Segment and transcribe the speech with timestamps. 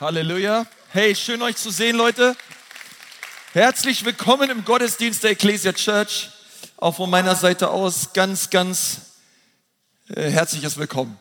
[0.00, 0.66] Halleluja.
[0.88, 2.34] Hey, schön euch zu sehen, Leute.
[3.52, 6.30] Herzlich willkommen im Gottesdienst der Ecclesia Church.
[6.78, 9.02] Auch von meiner Seite aus ganz, ganz
[10.08, 11.16] äh, herzliches Willkommen.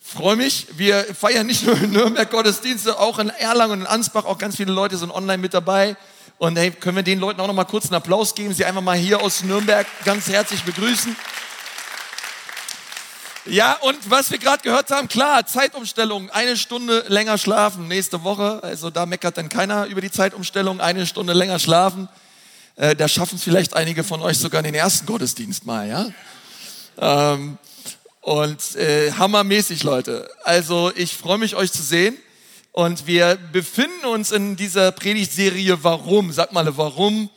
[0.00, 0.68] Freue mich.
[0.78, 4.24] Wir feiern nicht nur in Nürnberg Gottesdienste, auch in Erlangen und in Ansbach.
[4.24, 5.98] Auch ganz viele Leute sind online mit dabei.
[6.38, 8.80] Und hey, können wir den Leuten auch noch mal kurz einen Applaus geben, sie einfach
[8.80, 11.14] mal hier aus Nürnberg ganz herzlich begrüßen.
[13.48, 18.60] Ja, und was wir gerade gehört haben, klar, Zeitumstellung, eine Stunde länger schlafen nächste Woche.
[18.64, 22.08] Also da meckert dann keiner über die Zeitumstellung, eine Stunde länger schlafen.
[22.74, 26.08] Äh, da schaffen es vielleicht einige von euch sogar in den ersten Gottesdienst mal, ja.
[26.98, 27.58] Ähm,
[28.20, 30.28] und äh, hammermäßig, Leute.
[30.42, 32.16] Also ich freue mich, euch zu sehen.
[32.72, 36.32] Und wir befinden uns in dieser Predigtserie Warum?
[36.32, 37.30] Sag mal, warum?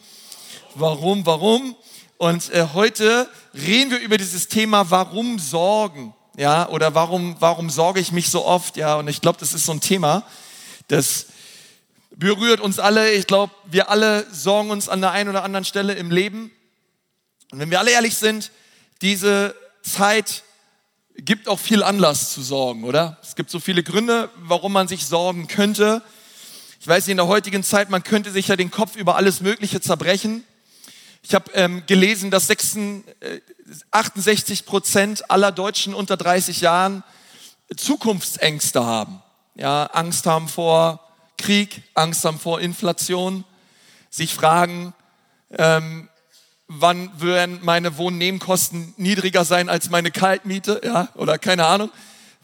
[0.73, 1.25] Warum?
[1.25, 1.75] Warum?
[2.19, 6.13] Und äh, heute reden wir über dieses Thema, warum Sorgen?
[6.35, 8.75] Ja, oder warum, warum sorge ich mich so oft?
[8.75, 10.23] Ja, und ich glaube, das ist so ein Thema,
[10.89, 11.27] das
[12.11, 13.13] berührt uns alle.
[13.13, 16.51] Ich glaube, wir alle sorgen uns an der einen oder anderen Stelle im Leben.
[17.53, 18.51] Und wenn wir alle ehrlich sind,
[19.01, 20.43] diese Zeit
[21.15, 23.17] gibt auch viel Anlass zu sorgen, oder?
[23.23, 26.01] Es gibt so viele Gründe, warum man sich sorgen könnte.
[26.81, 29.39] Ich weiß nicht, in der heutigen Zeit, man könnte sich ja den Kopf über alles
[29.39, 30.43] Mögliche zerbrechen.
[31.21, 33.41] Ich habe ähm, gelesen, dass 66, äh,
[33.91, 37.03] 68 Prozent aller Deutschen unter 30 Jahren
[37.75, 39.21] Zukunftsängste haben.
[39.55, 40.99] Ja, Angst haben vor
[41.37, 43.43] Krieg, Angst haben vor Inflation,
[44.09, 44.93] sich fragen,
[45.57, 46.09] ähm,
[46.67, 51.89] wann werden meine Wohnnebenkosten niedriger sein als meine Kaltmiete, ja, oder keine Ahnung.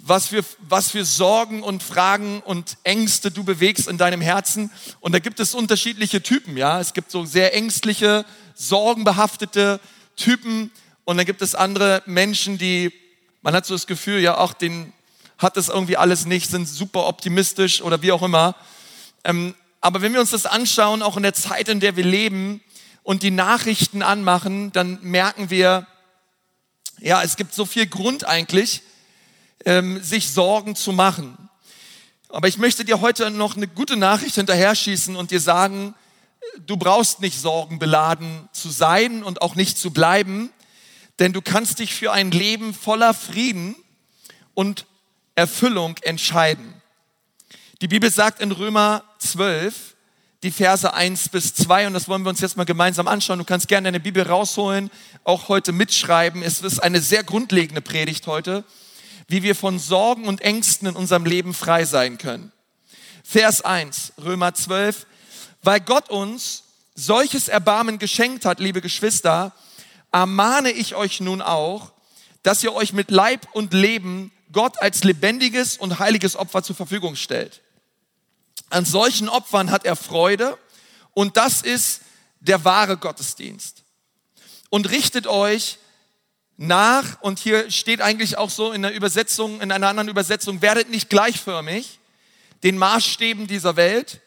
[0.08, 4.70] Was für, was für Sorgen und Fragen und Ängste du bewegst in deinem Herzen.
[5.00, 6.80] Und da gibt es unterschiedliche Typen, ja.
[6.80, 9.80] Es gibt so sehr ängstliche, sorgenbehaftete
[10.16, 10.70] Typen
[11.06, 12.94] und dann gibt es andere Menschen, die,
[13.42, 14.94] man hat so das Gefühl, ja, auch den
[15.40, 18.56] hat es irgendwie alles nicht, sind super optimistisch oder wie auch immer.
[19.24, 22.62] Ähm, aber wenn wir uns das anschauen, auch in der Zeit, in der wir leben
[23.02, 25.88] und die Nachrichten anmachen, dann merken wir,
[27.00, 28.84] ja, es gibt so viel Grund eigentlich,
[29.66, 31.38] ähm, sich Sorgen zu machen.
[32.30, 35.96] Aber ich möchte dir heute noch eine gute Nachricht hinterher schießen und dir sagen,
[36.66, 40.52] du brauchst nicht sorgenbeladen zu sein und auch nicht zu bleiben,
[41.20, 43.76] denn du kannst dich für ein Leben voller Frieden
[44.54, 44.86] und
[45.36, 46.74] Erfüllung entscheiden.
[47.82, 49.96] Die Bibel sagt in Römer 12,
[50.44, 53.40] die Verse 1 bis 2, und das wollen wir uns jetzt mal gemeinsam anschauen.
[53.40, 54.92] Du kannst gerne deine Bibel rausholen,
[55.24, 56.44] auch heute mitschreiben.
[56.44, 58.64] Es ist eine sehr grundlegende Predigt heute,
[59.28, 62.52] wie wir von Sorgen und Ängsten in unserem Leben frei sein können.
[63.24, 65.08] Vers 1, Römer 12,
[65.64, 66.64] weil Gott uns
[66.94, 69.54] solches Erbarmen geschenkt hat, liebe Geschwister,
[70.12, 71.92] ermahne ich euch nun auch,
[72.44, 77.16] dass ihr euch mit Leib und Leben Gott als lebendiges und heiliges Opfer zur Verfügung
[77.16, 77.62] stellt.
[78.70, 80.58] An solchen Opfern hat er Freude
[81.14, 82.02] und das ist
[82.40, 83.84] der wahre Gottesdienst.
[84.70, 85.80] Und richtet euch
[86.58, 90.90] nach, und hier steht eigentlich auch so in der Übersetzung, in einer anderen Übersetzung, werdet
[90.90, 92.00] nicht gleichförmig
[92.64, 94.22] den Maßstäben dieser Welt,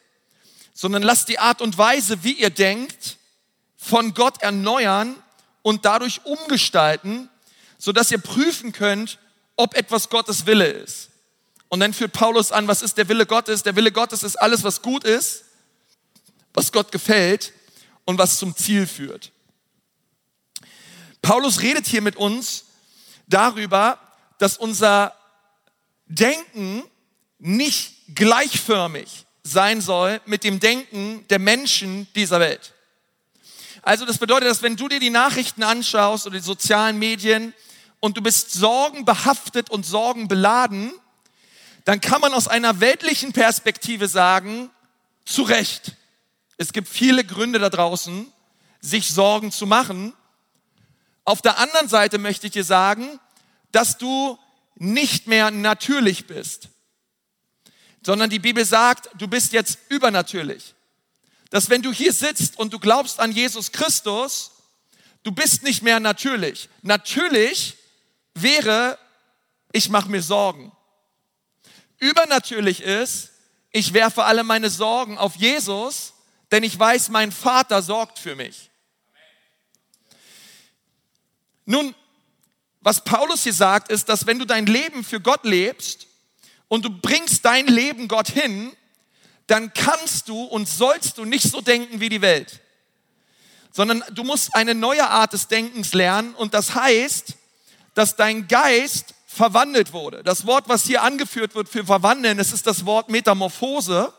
[0.75, 3.17] sondern lasst die Art und Weise, wie ihr denkt,
[3.77, 5.17] von Gott erneuern
[5.63, 7.29] und dadurch umgestalten,
[7.79, 9.19] sodass ihr prüfen könnt,
[9.57, 11.09] ob etwas Gottes Wille ist.
[11.69, 13.63] Und dann führt Paulus an, was ist der Wille Gottes?
[13.63, 15.45] Der Wille Gottes ist alles, was gut ist,
[16.55, 17.53] was Gott gefällt
[18.05, 19.33] und was zum Ziel führt.
[21.23, 22.65] Paulus redet hier mit uns
[23.27, 23.99] darüber,
[24.39, 25.15] dass unser
[26.07, 26.83] Denken
[27.39, 32.75] nicht gleichförmig sein soll mit dem Denken der Menschen dieser Welt.
[33.83, 37.55] Also das bedeutet, dass wenn du dir die Nachrichten anschaust oder die sozialen Medien
[38.01, 40.93] und du bist sorgenbehaftet und sorgenbeladen,
[41.85, 44.71] dann kann man aus einer weltlichen Perspektive sagen,
[45.25, 45.93] zu Recht.
[46.57, 48.31] Es gibt viele Gründe da draußen,
[48.81, 50.13] sich Sorgen zu machen.
[51.29, 53.21] Auf der anderen Seite möchte ich dir sagen,
[53.71, 54.39] dass du
[54.77, 56.69] nicht mehr natürlich bist
[58.09, 60.75] sondern die Bibel sagt, du bist jetzt übernatürlich.
[61.51, 64.53] Dass wenn du hier sitzt und du glaubst an Jesus Christus,
[65.25, 66.69] du bist nicht mehr natürlich.
[66.81, 67.77] Natürlich
[68.35, 68.99] wäre,
[69.73, 70.73] ich mache mir Sorgen.
[71.99, 73.31] Übernatürlich ist,
[73.73, 76.15] ich werfe alle meine Sorgen auf Jesus,
[76.51, 78.68] denn ich weiß, mein Vater sorgt für mich.
[81.71, 81.95] Nun,
[82.81, 86.09] was Paulus hier sagt, ist, dass wenn du dein Leben für Gott lebst,
[86.69, 88.73] und du bringst dein Leben Gott hin,
[89.47, 92.61] dann kannst du und sollst du nicht so denken wie die Welt,
[93.73, 97.35] sondern du musst eine neue Art des Denkens lernen und das heißt,
[97.95, 100.23] dass dein Geist verwandelt wurde.
[100.23, 104.13] Das Wort, was hier angeführt wird für verwandeln, es ist das Wort Metamorphose.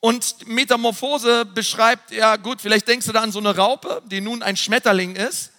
[0.00, 4.42] Und Metamorphose beschreibt, ja gut, vielleicht denkst du da an so eine Raupe, die nun
[4.42, 5.51] ein Schmetterling ist.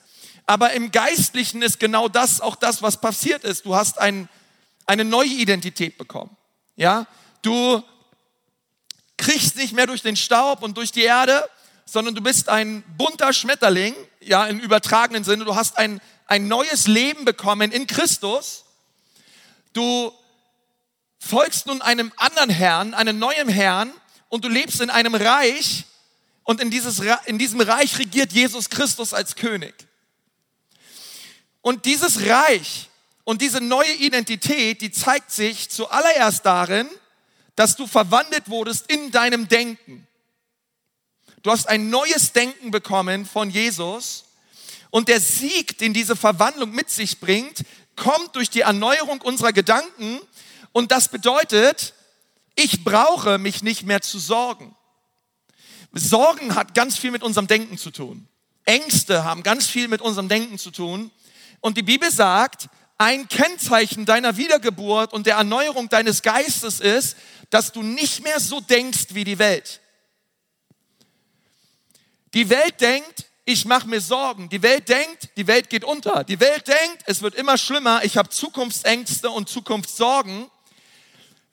[0.46, 3.66] Aber im Geistlichen ist genau das auch das, was passiert ist.
[3.66, 4.28] Du hast ein,
[4.86, 6.36] eine neue Identität bekommen.
[6.76, 7.08] Ja,
[7.42, 7.82] du
[9.18, 11.50] kriegst nicht mehr durch den Staub und durch die Erde,
[11.86, 15.46] sondern du bist ein bunter Schmetterling, ja, im übertragenen Sinne.
[15.46, 18.66] Du hast ein, ein neues Leben bekommen in Christus.
[19.74, 20.12] Du
[21.20, 23.92] folgst nun einem anderen Herrn, einem neuen Herrn,
[24.30, 25.86] und du lebst in einem Reich
[26.44, 29.74] und in, dieses, in diesem Reich regiert Jesus Christus als König.
[31.64, 32.90] Und dieses Reich
[33.24, 36.90] und diese neue Identität, die zeigt sich zuallererst darin,
[37.56, 40.06] dass du verwandelt wurdest in deinem Denken.
[41.42, 44.26] Du hast ein neues Denken bekommen von Jesus
[44.90, 47.64] und der Sieg, den diese Verwandlung mit sich bringt,
[47.96, 50.20] kommt durch die Erneuerung unserer Gedanken
[50.74, 51.94] und das bedeutet,
[52.56, 54.76] ich brauche mich nicht mehr zu sorgen.
[55.94, 58.28] Sorgen hat ganz viel mit unserem Denken zu tun.
[58.66, 61.10] Ängste haben ganz viel mit unserem Denken zu tun.
[61.64, 62.68] Und die Bibel sagt,
[62.98, 67.16] ein Kennzeichen deiner Wiedergeburt und der Erneuerung deines Geistes ist,
[67.50, 69.80] dass du nicht mehr so denkst wie die Welt.
[72.34, 74.50] Die Welt denkt, ich mache mir Sorgen.
[74.50, 76.26] Die Welt denkt, die Welt geht unter.
[76.26, 78.04] Die Welt denkt, es wird immer schlimmer.
[78.04, 80.50] Ich habe Zukunftsängste und Zukunftssorgen.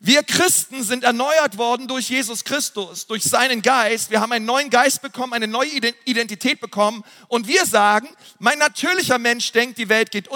[0.02, 4.10] Wir Christen sind erneuert worden durch Jesus Christus, durch seinen Geist.
[4.10, 5.68] Wir haben einen neuen Geist bekommen, eine neue
[6.06, 7.04] Identität bekommen.
[7.28, 8.08] Und wir sagen,
[8.38, 10.30] mein natürlicher Mensch denkt, die Welt geht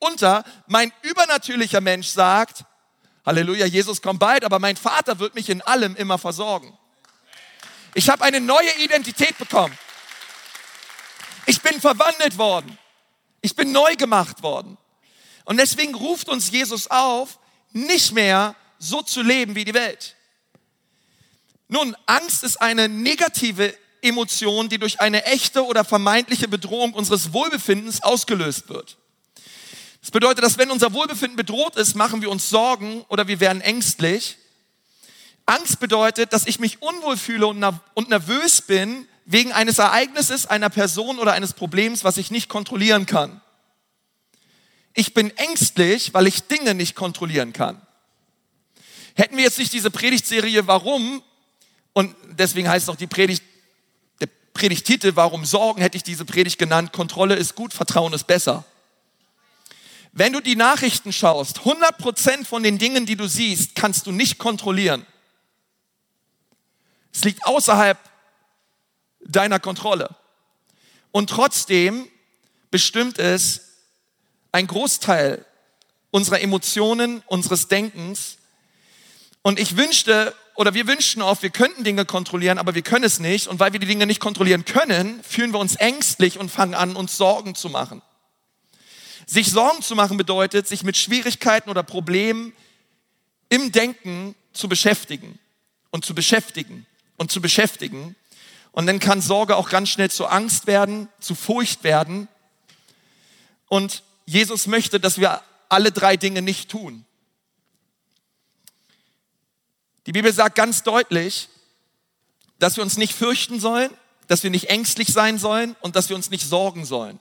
[0.00, 0.42] unter.
[0.66, 2.64] Mein übernatürlicher Mensch sagt,
[3.24, 6.76] Halleluja, Jesus kommt bald, aber mein Vater wird mich in allem immer versorgen.
[7.94, 9.78] Ich habe eine neue Identität bekommen.
[11.46, 12.76] Ich bin verwandelt worden.
[13.40, 14.76] Ich bin neu gemacht worden.
[15.44, 17.38] Und deswegen ruft uns Jesus auf,
[17.72, 20.16] nicht mehr so zu leben wie die Welt.
[21.68, 28.02] Nun, Angst ist eine negative Emotion, die durch eine echte oder vermeintliche Bedrohung unseres Wohlbefindens
[28.02, 28.96] ausgelöst wird.
[30.00, 33.60] Das bedeutet, dass wenn unser Wohlbefinden bedroht ist, machen wir uns Sorgen oder wir werden
[33.60, 34.38] ängstlich.
[35.46, 41.18] Angst bedeutet, dass ich mich unwohl fühle und nervös bin wegen eines Ereignisses, einer Person
[41.18, 43.40] oder eines Problems, was ich nicht kontrollieren kann.
[44.94, 47.80] Ich bin ängstlich, weil ich Dinge nicht kontrollieren kann.
[49.16, 51.22] Hätten wir jetzt nicht diese Predigtserie Warum,
[51.94, 53.42] und deswegen heißt auch die Predigt,
[54.20, 58.64] der Predigttitel Warum Sorgen, hätte ich diese Predigt genannt, Kontrolle ist gut, Vertrauen ist besser.
[60.12, 64.36] Wenn du die Nachrichten schaust, 100% von den Dingen, die du siehst, kannst du nicht
[64.38, 65.06] kontrollieren.
[67.12, 67.98] Es liegt außerhalb
[69.20, 70.14] deiner Kontrolle.
[71.10, 72.06] Und trotzdem
[72.70, 73.78] bestimmt es
[74.52, 75.44] ein Großteil
[76.10, 78.36] unserer Emotionen, unseres Denkens,
[79.46, 83.20] und ich wünschte, oder wir wünschen oft, wir könnten Dinge kontrollieren, aber wir können es
[83.20, 83.46] nicht.
[83.46, 86.96] Und weil wir die Dinge nicht kontrollieren können, fühlen wir uns ängstlich und fangen an,
[86.96, 88.02] uns Sorgen zu machen.
[89.24, 92.54] Sich Sorgen zu machen bedeutet, sich mit Schwierigkeiten oder Problemen
[93.48, 95.38] im Denken zu beschäftigen
[95.90, 96.84] und zu beschäftigen
[97.16, 98.16] und zu beschäftigen.
[98.72, 102.26] Und dann kann Sorge auch ganz schnell zu Angst werden, zu Furcht werden.
[103.68, 107.06] Und Jesus möchte, dass wir alle drei Dinge nicht tun.
[110.06, 111.48] Die Bibel sagt ganz deutlich,
[112.58, 113.90] dass wir uns nicht fürchten sollen,
[114.28, 117.18] dass wir nicht ängstlich sein sollen und dass wir uns nicht sorgen sollen.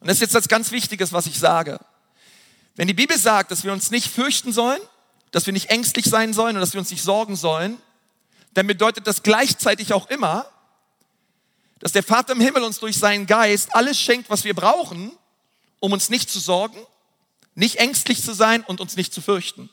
[0.00, 1.80] Und das ist jetzt das ganz Wichtiges, was ich sage.
[2.74, 4.80] Wenn die Bibel sagt, dass wir uns nicht fürchten sollen,
[5.30, 7.78] dass wir nicht ängstlich sein sollen und dass wir uns nicht sorgen sollen,
[8.52, 10.46] dann bedeutet das gleichzeitig auch immer,
[11.78, 15.12] dass der Vater im Himmel uns durch seinen Geist alles schenkt, was wir brauchen,
[15.80, 16.78] um uns nicht zu sorgen,
[17.54, 19.70] nicht ängstlich zu sein und uns nicht zu fürchten.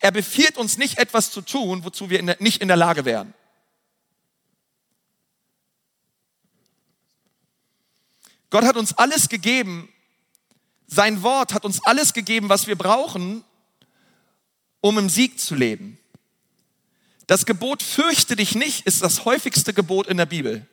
[0.00, 3.34] Er befiehlt uns nicht etwas zu tun, wozu wir nicht in der Lage wären.
[8.50, 9.88] Gott hat uns alles gegeben.
[10.86, 13.44] Sein Wort hat uns alles gegeben, was wir brauchen,
[14.80, 15.98] um im Sieg zu leben.
[17.26, 20.64] Das Gebot fürchte dich nicht ist das häufigste Gebot in der Bibel.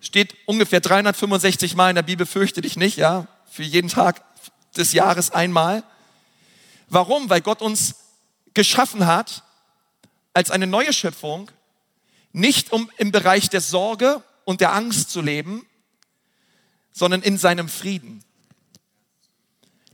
[0.00, 4.22] Steht ungefähr 365 Mal in der Bibel fürchte dich nicht, ja, für jeden Tag
[4.76, 5.84] des Jahres einmal.
[6.88, 7.30] Warum?
[7.30, 7.94] Weil Gott uns
[8.54, 9.44] geschaffen hat
[10.34, 11.50] als eine neue Schöpfung,
[12.32, 15.66] nicht um im Bereich der Sorge und der Angst zu leben,
[16.92, 18.24] sondern in seinem Frieden.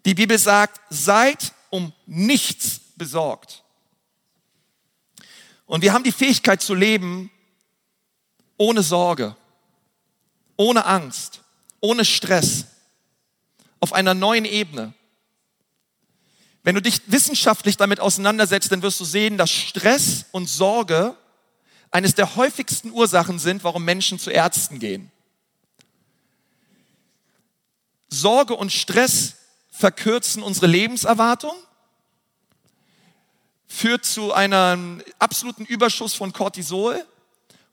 [0.04, 3.64] Die Bibel sagt, seid um nichts besorgt.
[5.66, 7.30] Und wir haben die Fähigkeit zu leben
[8.56, 9.36] ohne Sorge,
[10.56, 11.42] ohne Angst,
[11.80, 12.66] ohne Stress,
[13.80, 14.94] auf einer neuen Ebene.
[16.66, 21.14] Wenn du dich wissenschaftlich damit auseinandersetzt, dann wirst du sehen, dass Stress und Sorge
[21.92, 25.12] eines der häufigsten Ursachen sind, warum Menschen zu Ärzten gehen.
[28.08, 29.36] Sorge und Stress
[29.70, 31.54] verkürzen unsere Lebenserwartung,
[33.68, 37.06] führt zu einem absoluten Überschuss von Cortisol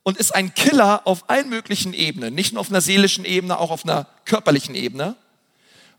[0.03, 3.71] und ist ein Killer auf allen möglichen Ebenen, nicht nur auf einer seelischen Ebene, auch
[3.71, 5.15] auf einer körperlichen Ebene.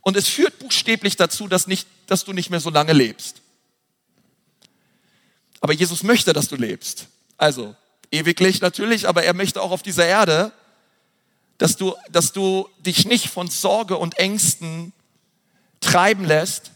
[0.05, 3.41] Und es führt buchstäblich dazu, dass, nicht, dass du nicht mehr so lange lebst.
[5.61, 7.09] Aber Jesus möchte, dass du lebst.
[7.39, 7.75] Also
[8.11, 10.53] ewiglich natürlich, aber er möchte auch auf dieser Erde,
[11.59, 14.93] dass du, dass du dich nicht von Sorge und Ängsten
[15.81, 16.73] treiben lässt,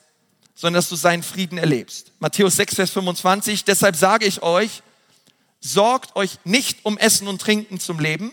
[0.55, 2.13] sondern dass du seinen Frieden erlebst.
[2.19, 4.83] Matthäus 6, Vers 25, deshalb sage ich euch,
[5.61, 8.33] sorgt euch nicht um Essen und Trinken zum Leben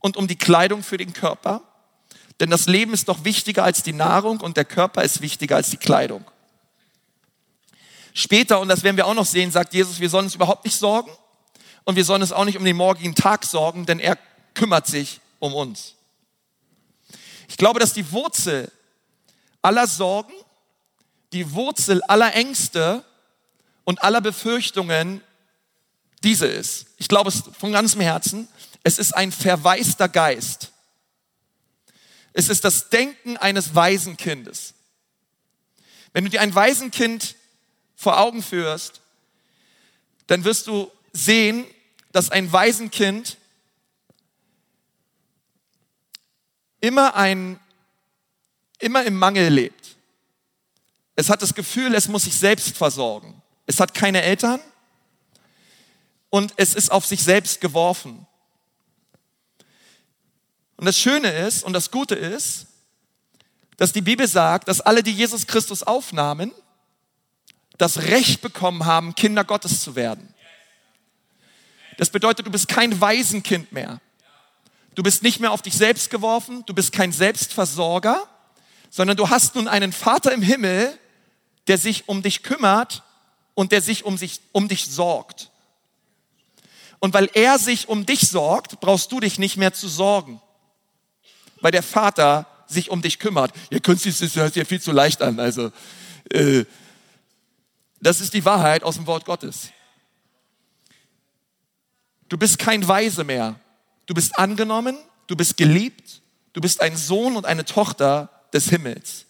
[0.00, 1.62] und um die Kleidung für den Körper,
[2.40, 5.70] denn das Leben ist doch wichtiger als die Nahrung und der Körper ist wichtiger als
[5.70, 6.24] die Kleidung.
[8.14, 10.76] Später, und das werden wir auch noch sehen, sagt Jesus, wir sollen uns überhaupt nicht
[10.76, 11.10] sorgen
[11.84, 14.18] und wir sollen uns auch nicht um den morgigen Tag sorgen, denn er
[14.54, 15.94] kümmert sich um uns.
[17.48, 18.70] Ich glaube, dass die Wurzel
[19.62, 20.32] aller Sorgen,
[21.32, 23.04] die Wurzel aller Ängste
[23.84, 25.22] und aller Befürchtungen
[26.22, 26.86] diese ist.
[26.98, 28.48] Ich glaube es von ganzem Herzen.
[28.82, 30.72] Es ist ein verwaister Geist.
[32.38, 34.72] Es ist das Denken eines Waisenkindes.
[36.12, 37.34] Wenn du dir ein Waisenkind
[37.96, 39.00] vor Augen führst,
[40.28, 41.66] dann wirst du sehen,
[42.12, 43.38] dass ein Waisenkind
[46.80, 47.58] immer ein,
[48.78, 49.96] immer im Mangel lebt.
[51.16, 53.42] Es hat das Gefühl, es muss sich selbst versorgen.
[53.66, 54.60] Es hat keine Eltern,
[56.30, 58.27] und es ist auf sich selbst geworfen.
[60.78, 62.66] Und das Schöne ist und das Gute ist,
[63.76, 66.52] dass die Bibel sagt, dass alle, die Jesus Christus aufnahmen,
[67.78, 70.32] das Recht bekommen haben, Kinder Gottes zu werden.
[71.96, 74.00] Das bedeutet, du bist kein Waisenkind mehr.
[74.94, 78.28] Du bist nicht mehr auf dich selbst geworfen, du bist kein Selbstversorger,
[78.88, 80.96] sondern du hast nun einen Vater im Himmel,
[81.66, 83.02] der sich um dich kümmert
[83.54, 85.50] und der sich um, sich, um dich sorgt.
[87.00, 90.40] Und weil er sich um dich sorgt, brauchst du dich nicht mehr zu sorgen.
[91.60, 93.52] Weil der Vater sich um dich kümmert.
[93.70, 95.40] Ihr könnt es, das hört sich ja viel zu leicht an.
[95.40, 95.72] Also,
[96.30, 96.64] äh,
[98.00, 99.70] das ist die Wahrheit aus dem Wort Gottes.
[102.28, 103.58] Du bist kein Weise mehr.
[104.06, 104.96] Du bist angenommen,
[105.26, 106.22] du bist geliebt,
[106.52, 109.26] du bist ein Sohn und eine Tochter des Himmels.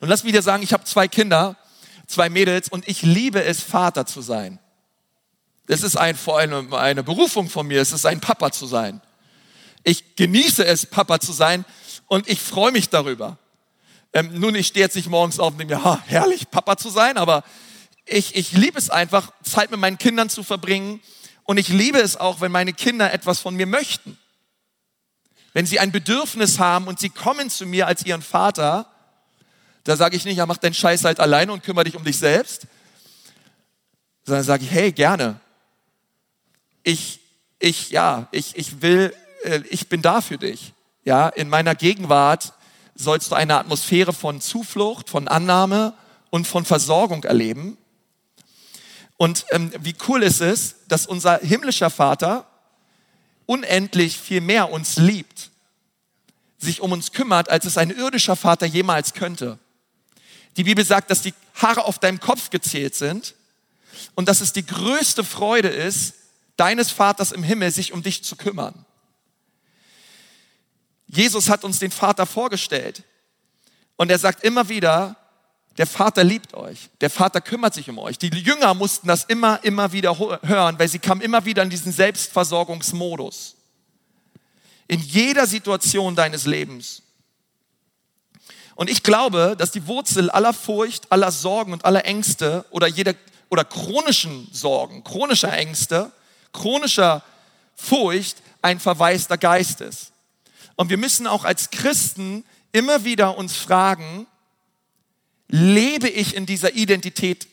[0.00, 1.56] Und lass mich dir sagen, ich habe zwei Kinder,
[2.06, 4.58] zwei Mädels und ich liebe es, Vater zu sein.
[5.66, 9.00] Es ist ein, eine, eine Berufung von mir, es ist ein Papa zu sein.
[9.88, 11.64] Ich genieße es, Papa zu sein
[12.08, 13.38] und ich freue mich darüber.
[14.12, 16.90] Ähm, nun, ich stehe jetzt nicht morgens auf und denke mir, ha, herrlich, Papa zu
[16.90, 17.42] sein, aber
[18.04, 21.00] ich, ich liebe es einfach, Zeit mit meinen Kindern zu verbringen
[21.44, 24.18] und ich liebe es auch, wenn meine Kinder etwas von mir möchten.
[25.54, 28.92] Wenn sie ein Bedürfnis haben und sie kommen zu mir als ihren Vater,
[29.84, 32.18] da sage ich nicht, ja, mach deinen Scheiß halt alleine und kümmere dich um dich
[32.18, 32.66] selbst,
[34.26, 35.40] sondern sage ich, hey, gerne,
[36.82, 37.20] ich,
[37.58, 39.14] ich, ja, ich, ich will,
[39.70, 40.72] ich bin da für dich.
[41.04, 42.52] Ja, in meiner Gegenwart
[42.94, 45.94] sollst du eine Atmosphäre von Zuflucht, von Annahme
[46.30, 47.78] und von Versorgung erleben.
[49.16, 52.46] Und ähm, wie cool ist es, dass unser himmlischer Vater
[53.46, 55.50] unendlich viel mehr uns liebt,
[56.58, 59.58] sich um uns kümmert, als es ein irdischer Vater jemals könnte.
[60.56, 63.34] Die Bibel sagt, dass die Haare auf deinem Kopf gezählt sind
[64.14, 66.14] und dass es die größte Freude ist,
[66.56, 68.84] deines Vaters im Himmel, sich um dich zu kümmern.
[71.08, 73.02] Jesus hat uns den Vater vorgestellt
[73.96, 75.16] und er sagt immer wieder,
[75.76, 78.18] der Vater liebt euch, der Vater kümmert sich um euch.
[78.18, 81.92] Die Jünger mussten das immer, immer wieder hören, weil sie kamen immer wieder in diesen
[81.92, 83.54] Selbstversorgungsmodus.
[84.88, 87.02] In jeder Situation deines Lebens.
[88.74, 93.14] Und ich glaube, dass die Wurzel aller Furcht, aller Sorgen und aller Ängste oder jeder
[93.48, 96.12] oder chronischen Sorgen, chronischer Ängste
[96.52, 97.22] chronischer
[97.74, 100.12] Furcht ein verwaister Geist ist.
[100.78, 104.28] Und wir müssen auch als Christen immer wieder uns fragen,
[105.48, 107.48] lebe ich in dieser Identität,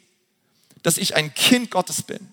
[0.84, 2.32] dass ich ein Kind Gottes bin?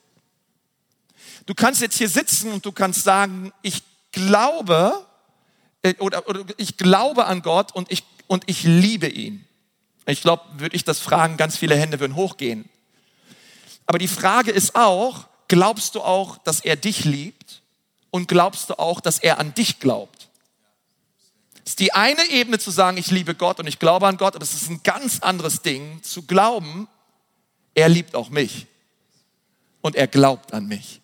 [1.47, 3.83] Du kannst jetzt hier sitzen und du kannst sagen, ich
[4.13, 5.07] glaube
[5.81, 9.47] äh, oder, oder ich glaube an Gott und ich, und ich liebe ihn.
[10.05, 12.69] Ich glaube, würde ich das fragen, ganz viele Hände würden hochgehen.
[13.87, 17.63] Aber die Frage ist auch, glaubst du auch, dass er dich liebt
[18.11, 20.22] und glaubst du auch, dass er an dich glaubt?
[21.64, 24.42] Ist die eine Ebene zu sagen, ich liebe Gott und ich glaube an Gott, aber
[24.42, 26.88] es ist ein ganz anderes Ding zu glauben,
[27.75, 28.66] er liebt auch mich
[29.81, 31.00] und er glaubt an mich.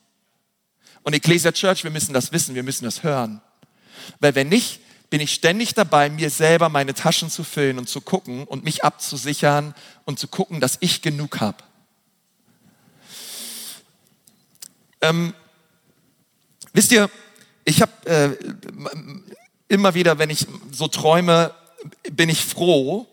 [1.02, 3.40] Und Ecclesia Church, wir müssen das wissen, wir müssen das hören.
[4.20, 8.00] Weil wenn nicht, bin ich ständig dabei, mir selber meine Taschen zu füllen und zu
[8.00, 9.74] gucken und mich abzusichern
[10.04, 11.64] und zu gucken, dass ich genug habe.
[15.00, 15.32] Ähm,
[16.72, 17.08] wisst ihr,
[17.64, 18.36] ich habe äh,
[19.68, 21.52] immer wieder, wenn ich so träume,
[22.10, 23.06] bin ich froh,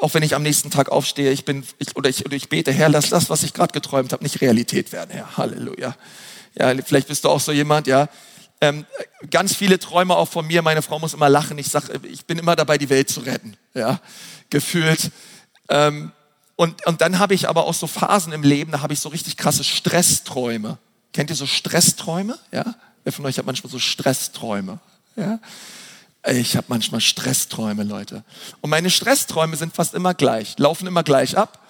[0.00, 2.72] auch wenn ich am nächsten Tag aufstehe, ich bin, ich, oder, ich, oder ich bete,
[2.72, 5.36] Herr, lass das, was ich gerade geträumt habe, nicht Realität werden, Herr.
[5.36, 5.96] Halleluja.
[6.54, 8.08] Ja, vielleicht bist du auch so jemand, ja.
[8.60, 8.86] Ähm,
[9.30, 10.62] ganz viele Träume auch von mir.
[10.62, 11.58] Meine Frau muss immer lachen.
[11.58, 14.00] Ich sag, ich bin immer dabei, die Welt zu retten, ja,
[14.50, 15.10] gefühlt.
[15.68, 16.12] Ähm,
[16.56, 19.08] und, und dann habe ich aber auch so Phasen im Leben, da habe ich so
[19.08, 20.78] richtig krasse Stressträume.
[21.12, 22.38] Kennt ihr so Stressträume?
[22.52, 22.74] Ja?
[23.04, 24.78] Wer von euch hat manchmal so Stressträume?
[25.16, 25.40] Ja?
[26.30, 28.24] Ich habe manchmal Stressträume, Leute.
[28.60, 31.66] Und meine Stressträume sind fast immer gleich, laufen immer gleich ab.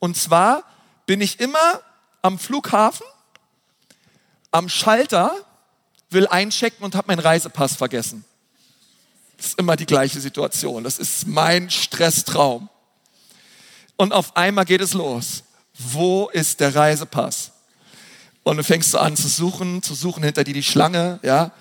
[0.00, 0.64] Und zwar
[1.06, 1.80] bin ich immer
[2.20, 3.06] am Flughafen,
[4.50, 5.32] am Schalter,
[6.10, 8.24] will einchecken und habe meinen Reisepass vergessen.
[9.36, 10.82] Das ist immer die gleiche Situation.
[10.84, 12.68] Das ist mein Stresstraum.
[13.96, 15.44] Und auf einmal geht es los.
[15.76, 17.52] Wo ist der Reisepass?
[18.42, 21.52] Und du fängst so an zu suchen, zu suchen hinter dir die Schlange, ja.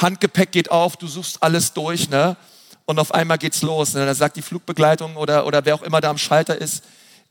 [0.00, 2.36] Handgepäck geht auf, du suchst alles durch, ne?
[2.84, 3.94] Und auf einmal geht's los.
[3.94, 4.04] Ne?
[4.04, 6.82] Da sagt die Flugbegleitung oder, oder wer auch immer da am Schalter ist,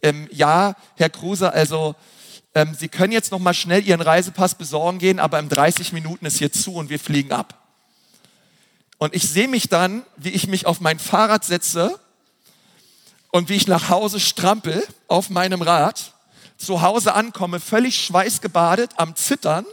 [0.01, 1.95] ähm, ja, Herr Kruse, also
[2.55, 6.25] ähm, Sie können jetzt noch mal schnell Ihren Reisepass besorgen gehen, aber in 30 Minuten
[6.25, 7.55] ist hier zu und wir fliegen ab.
[8.97, 11.99] Und ich sehe mich dann, wie ich mich auf mein Fahrrad setze
[13.31, 16.13] und wie ich nach Hause strampel auf meinem Rad,
[16.57, 19.65] zu Hause ankomme, völlig schweißgebadet, am Zittern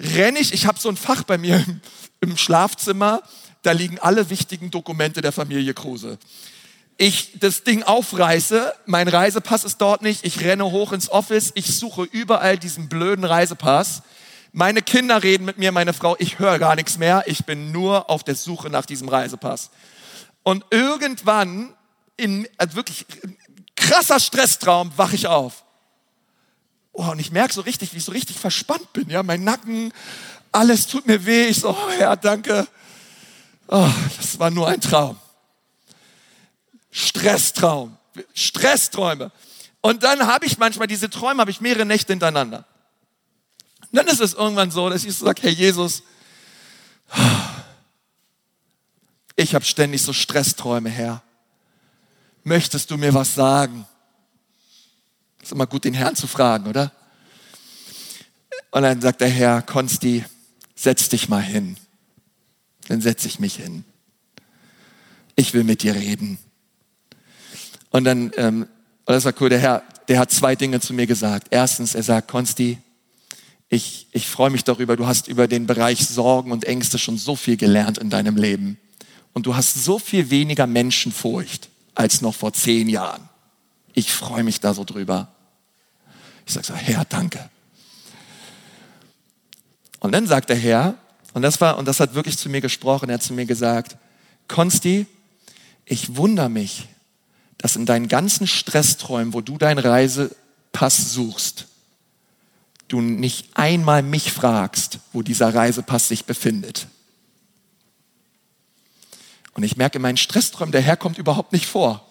[0.00, 1.80] renne ich, ich habe so ein Fach bei mir im,
[2.20, 3.22] im Schlafzimmer,
[3.62, 6.18] da liegen alle wichtigen Dokumente der Familie Kruse.
[6.96, 11.74] Ich das Ding aufreiße, mein Reisepass ist dort nicht, ich renne hoch ins Office, ich
[11.78, 14.02] suche überall diesen blöden Reisepass.
[14.52, 18.10] Meine Kinder reden mit mir, meine Frau, ich höre gar nichts mehr, ich bin nur
[18.10, 19.70] auf der Suche nach diesem Reisepass.
[20.42, 21.74] Und irgendwann,
[22.16, 23.06] in also wirklich
[23.76, 25.64] krasser Stresstraum, wache ich auf.
[26.92, 29.08] Oh, und ich merke so richtig, wie ich so richtig verspannt bin.
[29.08, 29.92] Ja, mein Nacken,
[30.52, 31.46] alles tut mir weh.
[31.46, 32.66] Ich so, oh Herr, danke.
[33.68, 35.16] Oh, das war nur ein Traum.
[36.90, 37.96] Stresstraum,
[38.34, 39.30] Stressträume.
[39.80, 42.66] Und dann habe ich manchmal diese Träume, habe ich mehrere Nächte hintereinander.
[43.82, 46.02] Und dann ist es irgendwann so, dass ich so sage, Herr Jesus,
[49.36, 51.22] ich habe ständig so Stressträume, Herr.
[52.42, 53.86] Möchtest du mir was sagen?
[55.42, 56.92] Ist immer gut, den Herrn zu fragen, oder?
[58.70, 60.24] Und dann sagt der Herr, Konsti,
[60.74, 61.76] setz dich mal hin.
[62.88, 63.84] Dann setze ich mich hin.
[65.36, 66.38] Ich will mit dir reden.
[67.90, 68.66] Und dann, ähm,
[69.06, 71.48] das war cool, der Herr, der hat zwei Dinge zu mir gesagt.
[71.50, 72.78] Erstens, er sagt, Konsti,
[73.68, 77.36] ich, ich freue mich darüber, du hast über den Bereich Sorgen und Ängste schon so
[77.36, 78.78] viel gelernt in deinem Leben.
[79.32, 83.29] Und du hast so viel weniger Menschenfurcht als noch vor zehn Jahren.
[83.92, 85.28] Ich freue mich da so drüber.
[86.46, 87.50] Ich sage so, Herr, danke.
[90.00, 90.94] Und dann sagt der Herr,
[91.32, 93.96] und das war, und das hat wirklich zu mir gesprochen, er hat zu mir gesagt,
[94.48, 95.06] Konsti,
[95.84, 96.88] ich wundere mich,
[97.58, 101.66] dass in deinen ganzen Stressträumen, wo du deinen Reisepass suchst,
[102.88, 106.88] du nicht einmal mich fragst, wo dieser Reisepass sich befindet.
[109.52, 112.09] Und ich merke in meinen Stressträumen, der Herr kommt überhaupt nicht vor.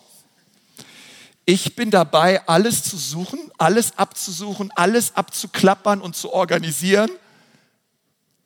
[1.51, 7.09] Ich bin dabei, alles zu suchen, alles abzusuchen, alles abzuklappern und zu organisieren.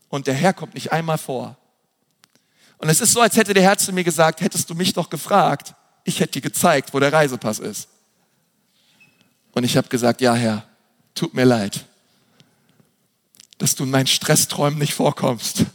[0.07, 1.57] Und der Herr kommt nicht einmal vor.
[2.77, 5.09] Und es ist so, als hätte der Herr zu mir gesagt, hättest du mich doch
[5.09, 7.89] gefragt, ich hätte dir gezeigt, wo der Reisepass ist.
[9.51, 10.65] Und ich habe gesagt, ja Herr,
[11.13, 11.83] tut mir leid,
[13.57, 15.65] dass du in meinen Stressträumen nicht vorkommst.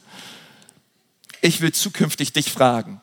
[1.43, 3.03] Ich will zukünftig dich fragen.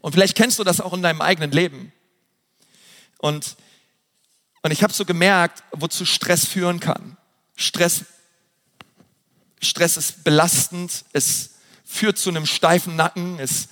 [0.00, 1.92] Und vielleicht kennst du das auch in deinem eigenen Leben.
[3.18, 3.56] Und,
[4.62, 7.16] und ich habe so gemerkt, wozu Stress führen kann.
[7.56, 8.04] Stress,
[9.60, 11.50] Stress ist belastend, es
[11.84, 13.68] führt zu einem steifen Nacken, es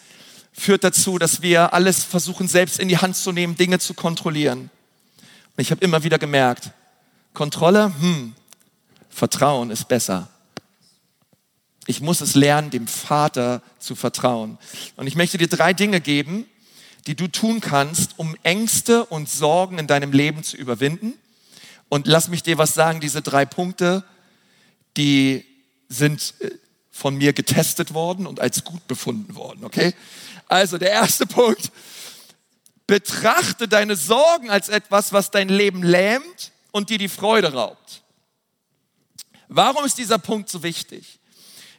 [0.52, 4.70] führt dazu, dass wir alles versuchen, selbst in die Hand zu nehmen, Dinge zu kontrollieren.
[5.56, 6.70] Und ich habe immer wieder gemerkt,
[7.34, 8.34] Kontrolle, hm,
[9.08, 10.28] Vertrauen ist besser.
[11.86, 14.58] Ich muss es lernen, dem Vater zu vertrauen.
[14.96, 16.46] Und ich möchte dir drei Dinge geben,
[17.06, 21.14] die du tun kannst, um Ängste und Sorgen in deinem Leben zu überwinden.
[21.88, 24.04] Und lass mich dir was sagen, diese drei Punkte,
[24.96, 25.44] die
[25.88, 26.50] sind äh,
[26.90, 29.94] von mir getestet worden und als gut befunden worden, okay?
[30.48, 31.72] Also der erste Punkt,
[32.86, 38.02] betrachte deine Sorgen als etwas, was dein Leben lähmt und dir die Freude raubt.
[39.48, 41.18] Warum ist dieser Punkt so wichtig?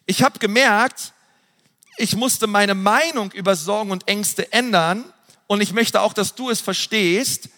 [0.06, 1.14] Ich habe gemerkt,
[1.98, 5.12] ich musste meine Meinung über Sorgen und Ängste ändern
[5.47, 7.49] und ich möchte auch, dass du es verstehst,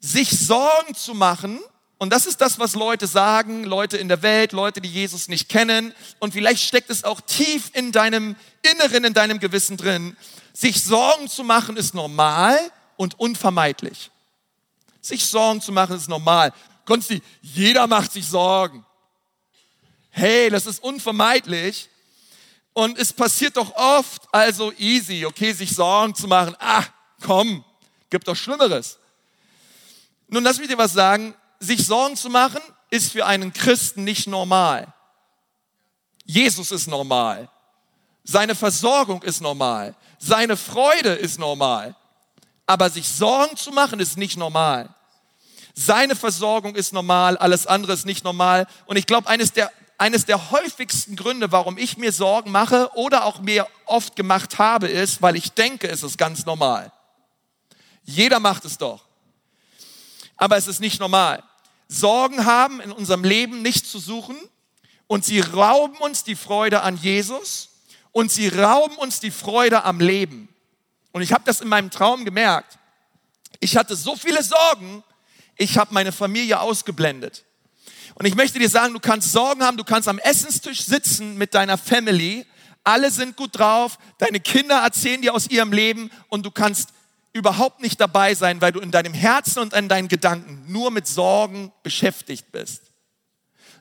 [0.00, 1.60] sich Sorgen zu machen
[2.02, 5.48] und das ist das, was Leute sagen, Leute in der Welt, Leute, die Jesus nicht
[5.48, 5.94] kennen.
[6.18, 10.16] Und vielleicht steckt es auch tief in deinem Inneren, in deinem Gewissen drin.
[10.52, 12.58] Sich Sorgen zu machen ist normal
[12.96, 14.10] und unvermeidlich.
[15.00, 16.52] Sich Sorgen zu machen ist normal.
[16.86, 18.84] Konsti, jeder macht sich Sorgen.
[20.10, 21.88] Hey, das ist unvermeidlich.
[22.74, 26.56] Und es passiert doch oft, also easy, okay, sich Sorgen zu machen.
[26.58, 26.84] Ah,
[27.22, 27.64] komm,
[28.08, 28.98] gibt doch Schlimmeres.
[30.28, 34.26] Nun lass mich dir was sagen sich Sorgen zu machen, ist für einen Christen nicht
[34.26, 34.92] normal.
[36.24, 37.48] Jesus ist normal.
[38.24, 39.94] Seine Versorgung ist normal.
[40.18, 41.94] Seine Freude ist normal.
[42.66, 44.88] Aber sich Sorgen zu machen ist nicht normal.
[45.74, 48.66] Seine Versorgung ist normal, alles andere ist nicht normal.
[48.86, 49.70] Und ich glaube, eines der,
[50.02, 54.88] eines der häufigsten Gründe, warum ich mir Sorgen mache oder auch mir oft gemacht habe,
[54.88, 56.90] ist, weil ich denke, es ist ganz normal.
[58.02, 59.04] Jeder macht es doch.
[60.36, 61.44] Aber es ist nicht normal.
[61.86, 64.34] Sorgen haben in unserem Leben nichts zu suchen
[65.06, 67.68] und sie rauben uns die Freude an Jesus
[68.10, 70.48] und sie rauben uns die Freude am Leben.
[71.12, 72.76] Und ich habe das in meinem Traum gemerkt.
[73.60, 75.04] Ich hatte so viele Sorgen,
[75.56, 77.44] ich habe meine Familie ausgeblendet.
[78.22, 81.54] Und ich möchte dir sagen, du kannst Sorgen haben, du kannst am Essenstisch sitzen mit
[81.54, 82.46] deiner Family,
[82.84, 86.90] alle sind gut drauf, deine Kinder erzählen dir aus ihrem Leben und du kannst
[87.32, 91.08] überhaupt nicht dabei sein, weil du in deinem Herzen und in deinen Gedanken nur mit
[91.08, 92.82] Sorgen beschäftigt bist.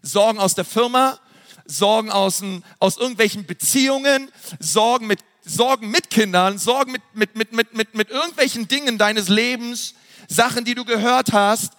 [0.01, 1.19] Sorgen aus der Firma,
[1.65, 2.41] Sorgen aus,
[2.79, 8.09] aus irgendwelchen Beziehungen, Sorgen mit, Sorgen mit Kindern, Sorgen mit, mit, mit, mit, mit, mit
[8.09, 9.93] irgendwelchen Dingen deines Lebens,
[10.27, 11.73] Sachen, die du gehört hast.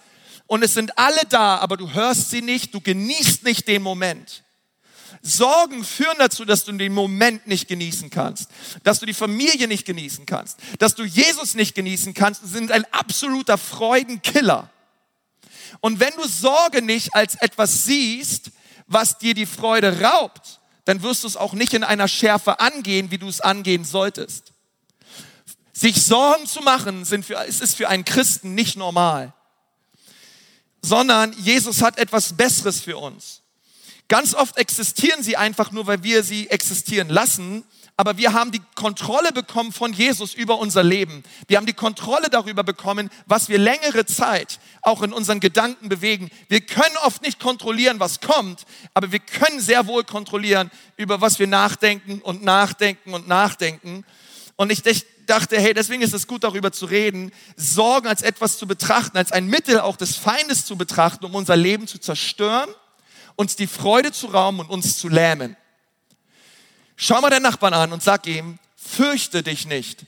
[0.53, 4.43] Und es sind alle da, aber du hörst sie nicht, du genießt nicht den Moment.
[5.23, 8.51] Sorgen führen dazu, dass du den Moment nicht genießen kannst,
[8.83, 12.85] dass du die Familie nicht genießen kannst, dass du Jesus nicht genießen kannst, sind ein
[12.93, 14.69] absoluter Freudenkiller.
[15.79, 18.51] Und wenn du Sorge nicht als etwas siehst,
[18.85, 23.09] was dir die Freude raubt, dann wirst du es auch nicht in einer Schärfe angehen,
[23.09, 24.53] wie du es angehen solltest.
[25.71, 29.33] Sich Sorgen zu machen, sind für, es ist für einen Christen nicht normal,
[30.83, 33.41] sondern Jesus hat etwas Besseres für uns.
[34.09, 37.63] Ganz oft existieren sie einfach nur, weil wir sie existieren lassen.
[37.95, 41.23] Aber wir haben die Kontrolle bekommen von Jesus über unser Leben.
[41.47, 46.31] Wir haben die Kontrolle darüber bekommen, was wir längere Zeit auch in unseren Gedanken bewegen.
[46.49, 48.65] Wir können oft nicht kontrollieren, was kommt,
[48.95, 54.03] aber wir können sehr wohl kontrollieren, über was wir nachdenken und nachdenken und nachdenken.
[54.55, 54.81] Und ich
[55.25, 59.31] dachte, hey, deswegen ist es gut, darüber zu reden, Sorgen als etwas zu betrachten, als
[59.31, 62.69] ein Mittel auch des Feindes zu betrachten, um unser Leben zu zerstören
[63.35, 65.55] uns die Freude zu rauben und uns zu lähmen.
[66.95, 70.05] Schau mal den Nachbarn an und sag ihm, fürchte dich nicht.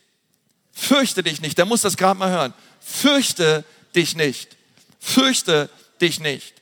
[0.72, 1.58] Fürchte dich nicht.
[1.58, 2.54] Der muss das gerade mal hören.
[2.80, 3.64] Fürchte
[3.96, 4.56] dich nicht.
[5.00, 5.70] Fürchte
[6.02, 6.54] dich nicht.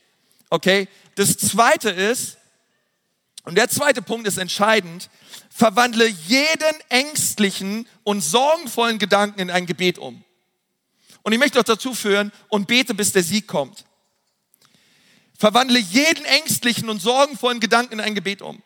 [0.50, 0.88] Okay?
[1.16, 2.38] Das zweite ist,
[3.44, 5.10] und der zweite Punkt ist entscheidend,
[5.54, 10.24] verwandle jeden ängstlichen und sorgenvollen Gedanken in ein Gebet um.
[11.22, 13.84] Und ich möchte auch dazu führen und bete, bis der Sieg kommt.
[15.38, 18.64] Verwandle jeden ängstlichen und sorgenvollen Gedanken in ein Gebet um.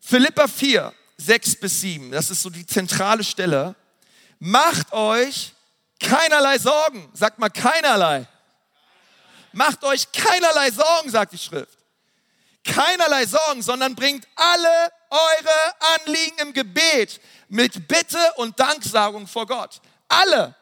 [0.00, 3.74] Philippa 4, 6 bis 7, das ist so die zentrale Stelle.
[4.38, 5.52] Macht euch
[5.98, 7.08] keinerlei Sorgen.
[7.12, 8.28] Sagt mal keinerlei.
[9.52, 11.81] Macht euch keinerlei Sorgen, sagt die Schrift.
[12.64, 19.80] Keinerlei Sorgen, sondern bringt alle eure Anliegen im Gebet mit Bitte und Danksagung vor Gott.
[20.08, 20.54] Alle,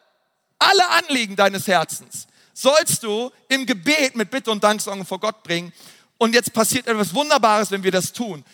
[0.59, 5.73] alle Anliegen deines Herzens sollst du im Gebet mit Bitte und Danksagung vor Gott bringen.
[6.19, 8.45] Und jetzt passiert etwas Wunderbares, wenn wir das tun.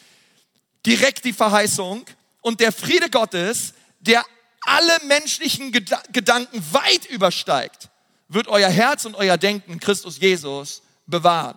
[0.85, 2.05] Direkt die Verheißung
[2.41, 4.25] und der Friede Gottes, der
[4.61, 7.89] alle menschlichen Gedanken weit übersteigt,
[8.29, 11.57] wird euer Herz und euer Denken Christus Jesus bewahren.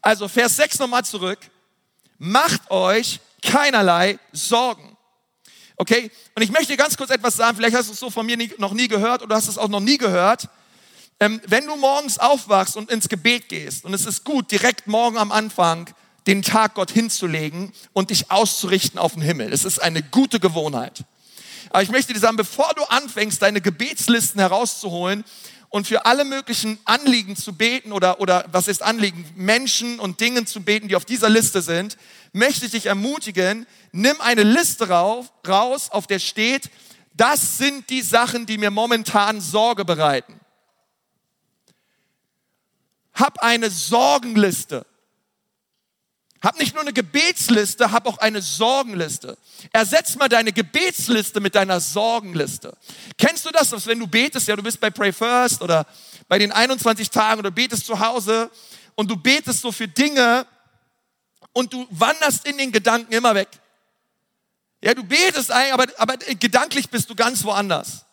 [0.00, 1.38] Also Vers 6 nochmal zurück.
[2.18, 4.96] Macht euch keinerlei Sorgen.
[5.76, 6.10] Okay?
[6.34, 7.56] Und ich möchte ganz kurz etwas sagen.
[7.56, 9.68] Vielleicht hast du es so von mir nie, noch nie gehört oder hast es auch
[9.68, 10.48] noch nie gehört.
[11.20, 15.18] Ähm, wenn du morgens aufwachst und ins Gebet gehst, und es ist gut, direkt morgen
[15.18, 15.90] am Anfang
[16.26, 19.52] den Tag Gott hinzulegen und dich auszurichten auf den Himmel.
[19.52, 21.04] Es ist eine gute Gewohnheit.
[21.70, 25.24] Aber ich möchte dir sagen, bevor du anfängst, deine Gebetslisten herauszuholen
[25.70, 29.24] und für alle möglichen Anliegen zu beten oder, oder was ist Anliegen?
[29.36, 31.96] Menschen und Dingen zu beten, die auf dieser Liste sind,
[32.32, 36.70] möchte ich dich ermutigen, nimm eine Liste raus, auf der steht,
[37.14, 40.40] das sind die Sachen, die mir momentan Sorge bereiten.
[43.12, 44.86] Hab eine Sorgenliste.
[46.40, 49.36] Hab nicht nur eine Gebetsliste, hab auch eine Sorgenliste.
[49.72, 52.76] Ersetz mal deine Gebetsliste mit deiner Sorgenliste.
[53.16, 55.84] Kennst du das, dass wenn du betest, ja, du bist bei Pray First oder
[56.28, 58.50] bei den 21 Tagen oder betest zu Hause
[58.94, 60.46] und du betest so für Dinge
[61.52, 63.48] und du wanderst in den Gedanken immer weg.
[64.80, 68.04] Ja, du betest eigentlich, aber, aber gedanklich bist du ganz woanders.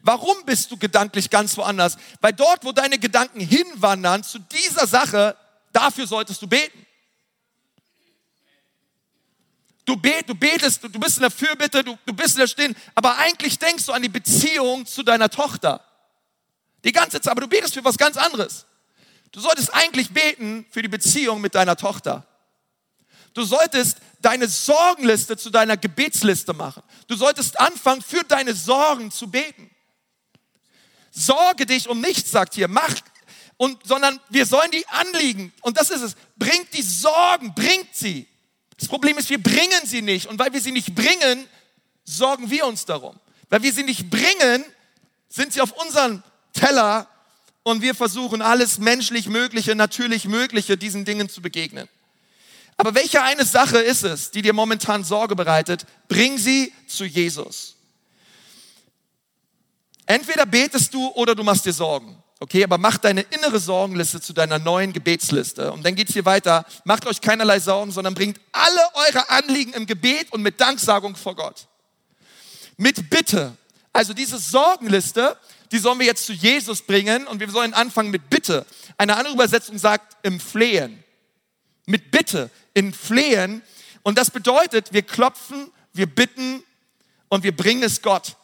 [0.00, 1.96] Warum bist du gedanklich ganz woanders?
[2.20, 5.34] Weil dort, wo deine Gedanken hinwandern, zu dieser Sache,
[5.72, 6.83] dafür solltest du beten.
[9.84, 12.74] Du, bet, du betest, du, bist in der Fürbitte, du, du bist in der Stehen,
[12.94, 15.84] aber eigentlich denkst du an die Beziehung zu deiner Tochter.
[16.84, 18.66] Die ganze Zeit, aber du betest für was ganz anderes.
[19.30, 22.26] Du solltest eigentlich beten für die Beziehung mit deiner Tochter.
[23.34, 26.82] Du solltest deine Sorgenliste zu deiner Gebetsliste machen.
[27.08, 29.70] Du solltest anfangen, für deine Sorgen zu beten.
[31.10, 32.68] Sorge dich um nichts, sagt hier.
[32.68, 32.94] Mach,
[33.56, 38.26] und, sondern wir sollen die Anliegen, und das ist es, bringt die Sorgen, bringt sie.
[38.78, 40.26] Das Problem ist, wir bringen sie nicht.
[40.26, 41.46] Und weil wir sie nicht bringen,
[42.04, 43.18] sorgen wir uns darum.
[43.48, 44.64] Weil wir sie nicht bringen,
[45.28, 47.08] sind sie auf unserem Teller
[47.62, 51.88] und wir versuchen alles menschlich Mögliche, natürlich Mögliche diesen Dingen zu begegnen.
[52.76, 55.86] Aber welche eine Sache ist es, die dir momentan Sorge bereitet?
[56.08, 57.76] Bring sie zu Jesus.
[60.06, 62.22] Entweder betest du oder du machst dir Sorgen.
[62.44, 65.72] Okay, aber macht deine innere Sorgenliste zu deiner neuen Gebetsliste.
[65.72, 66.66] Und dann geht's hier weiter.
[66.84, 71.36] Macht euch keinerlei Sorgen, sondern bringt alle eure Anliegen im Gebet und mit Danksagung vor
[71.36, 71.66] Gott.
[72.76, 73.56] Mit Bitte.
[73.94, 75.38] Also diese Sorgenliste,
[75.72, 78.66] die sollen wir jetzt zu Jesus bringen und wir sollen anfangen mit Bitte.
[78.98, 81.02] Eine andere Übersetzung sagt im Flehen.
[81.86, 83.62] Mit Bitte, in Flehen.
[84.02, 86.62] Und das bedeutet, wir klopfen, wir bitten
[87.30, 88.36] und wir bringen es Gott.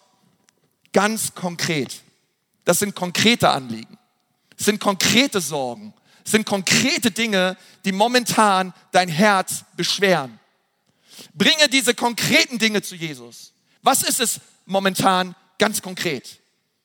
[0.94, 2.00] Ganz konkret.
[2.70, 3.98] Das sind konkrete Anliegen.
[4.56, 5.92] Das sind konkrete Sorgen.
[6.22, 10.38] Das sind konkrete Dinge, die momentan dein Herz beschweren.
[11.34, 13.54] Bringe diese konkreten Dinge zu Jesus.
[13.82, 16.38] Was ist es momentan ganz konkret?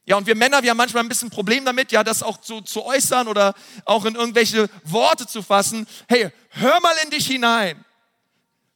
[0.08, 2.62] Ja, und wir Männer, wir haben manchmal ein bisschen Problem damit, ja, das auch zu,
[2.62, 3.54] zu äußern oder
[3.86, 5.86] auch in irgendwelche Worte zu fassen.
[6.08, 7.85] Hey, hör mal in dich hinein.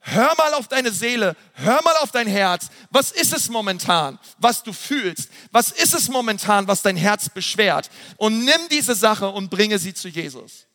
[0.01, 2.69] Hör mal auf deine Seele, hör mal auf dein Herz.
[2.89, 5.29] Was ist es momentan, was du fühlst?
[5.51, 7.89] Was ist es momentan, was dein Herz beschwert?
[8.17, 10.67] Und nimm diese Sache und bringe sie zu Jesus.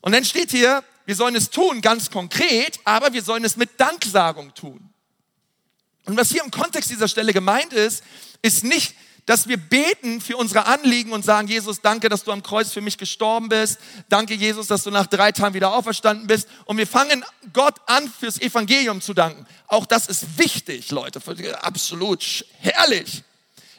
[0.00, 3.78] Und dann steht hier, wir sollen es tun, ganz konkret, aber wir sollen es mit
[3.80, 4.90] Danksagung tun.
[6.06, 8.04] Und was hier im Kontext dieser Stelle gemeint ist,
[8.42, 8.94] ist nicht
[9.26, 12.82] dass wir beten für unsere Anliegen und sagen, Jesus, danke, dass du am Kreuz für
[12.82, 13.78] mich gestorben bist.
[14.08, 16.48] Danke, Jesus, dass du nach drei Tagen wieder auferstanden bist.
[16.66, 19.46] Und wir fangen Gott an, fürs Evangelium zu danken.
[19.66, 21.22] Auch das ist wichtig, Leute.
[21.62, 23.22] Absolut herrlich.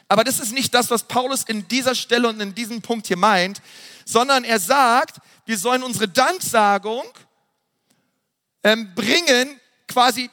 [0.08, 3.16] Aber das ist nicht das, was Paulus in dieser Stelle und in diesem Punkt hier
[3.16, 3.60] meint,
[4.04, 7.04] sondern er sagt, wir sollen unsere Danksagung
[8.64, 10.28] ähm, bringen, quasi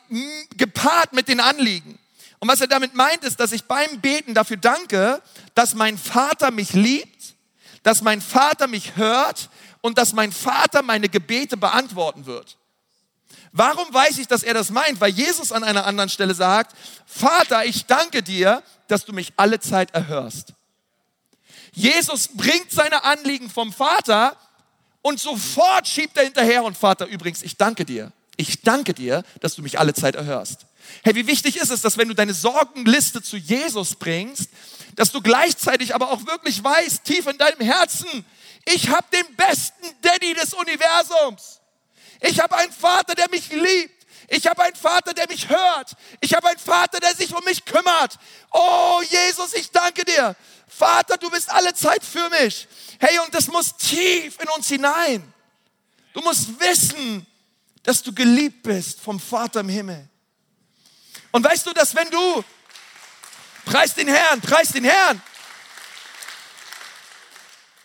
[0.58, 2.00] gepaart mit den Anliegen.
[2.44, 5.22] Und was er damit meint, ist, dass ich beim Beten dafür danke,
[5.56, 7.36] dass mein Vater mich liebt,
[7.84, 12.58] dass mein Vater mich hört und dass mein Vater meine Gebete beantworten wird.
[13.54, 15.00] Warum weiß ich, dass er das meint?
[15.00, 16.76] Weil Jesus an einer anderen Stelle sagt,
[17.06, 20.52] Vater, ich danke dir, dass du mich alle Zeit erhörst.
[21.72, 24.36] Jesus bringt seine Anliegen vom Vater
[25.02, 28.12] und sofort schiebt er hinterher und Vater, übrigens, ich danke dir.
[28.36, 30.66] Ich danke dir, dass du mich alle Zeit erhörst.
[31.04, 34.50] Hey, wie wichtig ist es, dass wenn du deine Sorgenliste zu Jesus bringst,
[34.96, 38.26] dass du gleichzeitig aber auch wirklich weißt, tief in deinem Herzen,
[38.66, 41.60] ich habe den besten Daddy des Universums.
[42.22, 44.04] Ich habe einen Vater, der mich liebt.
[44.30, 45.96] Ich habe einen Vater, der mich hört.
[46.22, 48.18] Ich habe einen Vater, der sich um mich kümmert.
[48.52, 50.36] Oh Jesus, ich danke dir.
[50.68, 52.68] Vater, du bist alle Zeit für mich.
[53.00, 55.34] Hey, und das muss tief in uns hinein.
[56.14, 57.28] Du musst wissen,
[57.84, 60.08] dass du geliebt bist vom Vater im Himmel.
[61.34, 62.44] Und weißt du, dass wenn du,
[63.66, 65.20] preis den Herrn, preis den Herrn.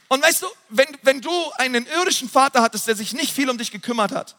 [0.09, 3.57] Und weißt du, wenn, wenn du einen irdischen Vater hattest, der sich nicht viel um
[3.57, 4.37] dich gekümmert hat,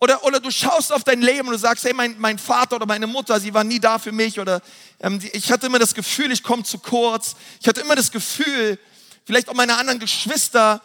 [0.00, 2.86] oder, oder du schaust auf dein Leben und du sagst, hey, mein, mein Vater oder
[2.86, 4.62] meine Mutter, sie war nie da für mich, oder
[4.98, 7.36] ähm, ich hatte immer das Gefühl, ich komme zu kurz.
[7.60, 8.80] Ich hatte immer das Gefühl,
[9.26, 10.82] vielleicht auch meine anderen Geschwister,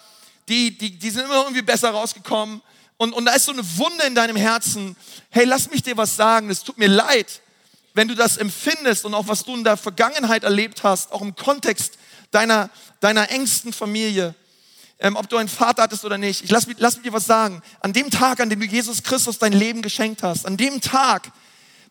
[0.48, 2.62] die, die, die sind immer irgendwie besser rausgekommen
[2.98, 4.96] und, und da ist so eine Wunde in deinem Herzen.
[5.30, 6.50] Hey, lass mich dir was sagen.
[6.50, 7.42] Es tut mir leid,
[7.94, 11.36] wenn du das empfindest und auch was du in der Vergangenheit erlebt hast, auch im
[11.36, 11.98] Kontext
[12.32, 14.36] deiner, deiner engsten Familie,
[15.00, 16.44] ähm, ob du einen Vater hattest oder nicht.
[16.44, 17.62] Ich lass, lass mir dir was sagen.
[17.82, 21.32] An dem Tag, an dem du Jesus Christus dein Leben geschenkt hast, an dem Tag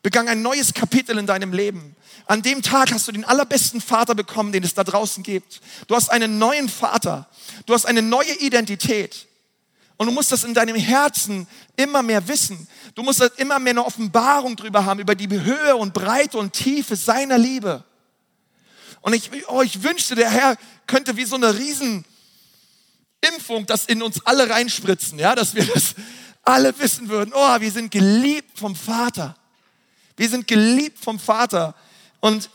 [0.03, 1.95] begann ein neues Kapitel in deinem Leben.
[2.27, 5.61] An dem Tag hast du den allerbesten Vater bekommen, den es da draußen gibt.
[5.87, 7.29] Du hast einen neuen Vater.
[7.67, 9.27] Du hast eine neue Identität.
[10.03, 12.67] Und du musst das in deinem Herzen immer mehr wissen.
[12.97, 16.97] Du musst immer mehr eine Offenbarung drüber haben, über die Höhe und Breite und Tiefe
[16.97, 17.85] seiner Liebe.
[19.01, 20.57] Und ich, oh, ich wünschte, der Herr
[20.88, 22.05] könnte wie so eine riesen
[23.33, 25.95] Impfung das in uns alle reinspritzen, ja, dass wir das
[26.43, 27.33] alle wissen würden.
[27.33, 29.37] Oh, wir sind geliebt vom Vater.
[30.17, 31.77] Wir sind geliebt vom Vater.
[32.19, 32.51] Und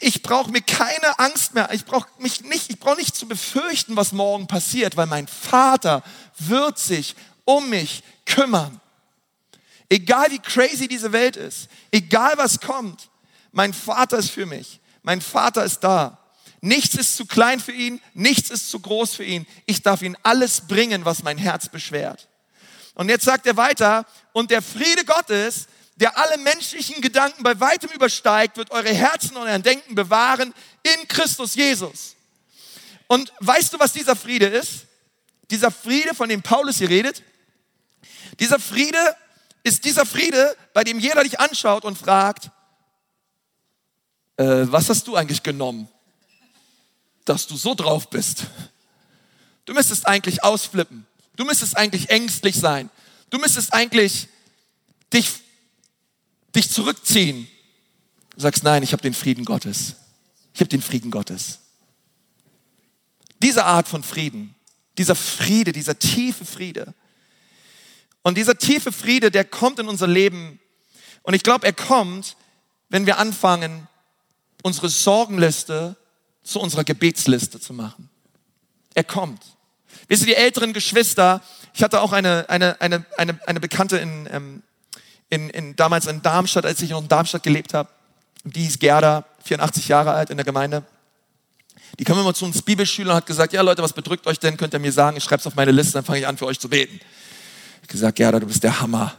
[0.00, 1.70] ich brauche mir keine Angst mehr.
[1.72, 6.02] Ich brauche mich nicht, ich brauche nicht zu befürchten, was morgen passiert, weil mein Vater
[6.38, 8.80] wird sich um mich kümmern.
[9.88, 13.10] Egal wie crazy diese Welt ist, egal was kommt,
[13.52, 14.80] mein Vater ist für mich.
[15.02, 16.18] Mein Vater ist da.
[16.60, 19.46] Nichts ist zu klein für ihn, nichts ist zu groß für ihn.
[19.66, 22.26] Ich darf ihm alles bringen, was mein Herz beschwert.
[22.94, 27.90] Und jetzt sagt er weiter, und der Friede Gottes, der alle menschlichen Gedanken bei weitem
[27.90, 30.52] übersteigt, wird eure Herzen und euer Denken bewahren
[30.82, 32.16] in Christus Jesus.
[33.06, 34.86] Und weißt du, was dieser Friede ist?
[35.50, 37.22] Dieser Friede, von dem Paulus hier redet,
[38.40, 38.98] dieser Friede
[39.62, 42.50] ist dieser Friede, bei dem jeder dich anschaut und fragt,
[44.36, 45.88] äh, was hast du eigentlich genommen,
[47.24, 48.44] dass du so drauf bist?
[49.64, 51.06] Du müsstest eigentlich ausflippen.
[51.36, 52.90] Du müsstest eigentlich ängstlich sein.
[53.30, 54.28] Du müsstest eigentlich
[55.12, 55.43] dich
[56.54, 57.48] dich zurückziehen.
[58.34, 59.96] Du sagst, nein, ich habe den Frieden Gottes.
[60.54, 61.60] Ich habe den Frieden Gottes.
[63.42, 64.54] Diese Art von Frieden,
[64.96, 66.94] dieser Friede, dieser tiefe Friede.
[68.22, 70.60] Und dieser tiefe Friede, der kommt in unser Leben.
[71.22, 72.36] Und ich glaube, er kommt,
[72.88, 73.86] wenn wir anfangen,
[74.62, 75.96] unsere Sorgenliste
[76.42, 78.08] zu unserer Gebetsliste zu machen.
[78.94, 79.42] Er kommt.
[80.08, 81.42] Wisst ihr, die älteren Geschwister,
[81.74, 84.62] ich hatte auch eine, eine, eine, eine, eine Bekannte in, ähm,
[85.30, 87.88] in, in, damals in Darmstadt, als ich noch in Darmstadt gelebt habe.
[88.44, 90.84] Die hieß Gerda, 84 Jahre alt in der Gemeinde.
[91.98, 94.56] Die kam immer zu uns Bibelschülern und hat gesagt, ja Leute, was bedrückt euch denn?
[94.56, 96.46] Könnt ihr mir sagen, ich schreibe es auf meine Liste, dann fange ich an für
[96.46, 97.00] euch zu beten.
[97.82, 99.14] Ich gesagt, Gerda, du bist der Hammer.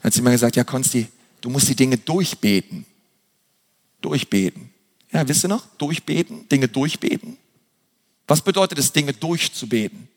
[0.00, 1.08] Dann hat sie immer gesagt, ja Konsti,
[1.40, 2.86] du musst die Dinge durchbeten.
[4.00, 4.70] Durchbeten.
[5.12, 5.64] Ja, wisst ihr noch?
[5.78, 7.38] Durchbeten, Dinge durchbeten.
[8.26, 10.08] Was bedeutet es, Dinge durchzubeten?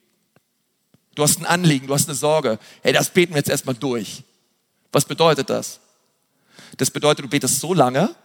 [1.16, 2.60] Du hast ein Anliegen, du hast eine Sorge.
[2.84, 4.24] Hey, das beten wir jetzt erstmal durch.
[4.92, 5.80] Was bedeutet das?
[6.78, 8.16] Das bedeutet, du betest so lange,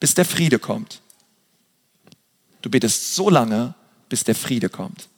[0.00, 1.00] bis der Friede kommt.
[2.62, 3.74] Du betest so lange,
[4.08, 5.08] bis der Friede kommt.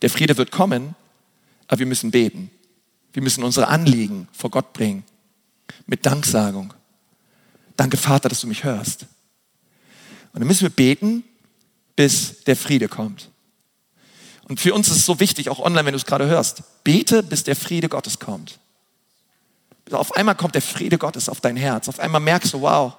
[0.00, 0.94] Der Friede wird kommen,
[1.68, 2.50] aber wir müssen beten.
[3.12, 5.04] Wir müssen unsere Anliegen vor Gott bringen.
[5.86, 6.74] Mit Danksagung.
[7.76, 9.06] Danke, Vater, dass du mich hörst.
[10.32, 11.24] Und dann müssen wir beten,
[11.94, 13.30] bis der Friede kommt.
[14.48, 17.22] Und für uns ist es so wichtig, auch online, wenn du es gerade hörst, bete,
[17.22, 18.58] bis der Friede Gottes kommt.
[19.98, 21.88] Auf einmal kommt der Friede Gottes auf dein Herz.
[21.88, 22.94] Auf einmal merkst du, wow,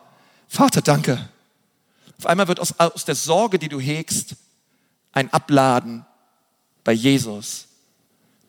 [0.48, 1.30] Vater, danke.
[2.18, 4.36] Auf einmal wird aus, aus der Sorge, die du hegst,
[5.12, 6.06] ein Abladen
[6.84, 7.68] bei Jesus.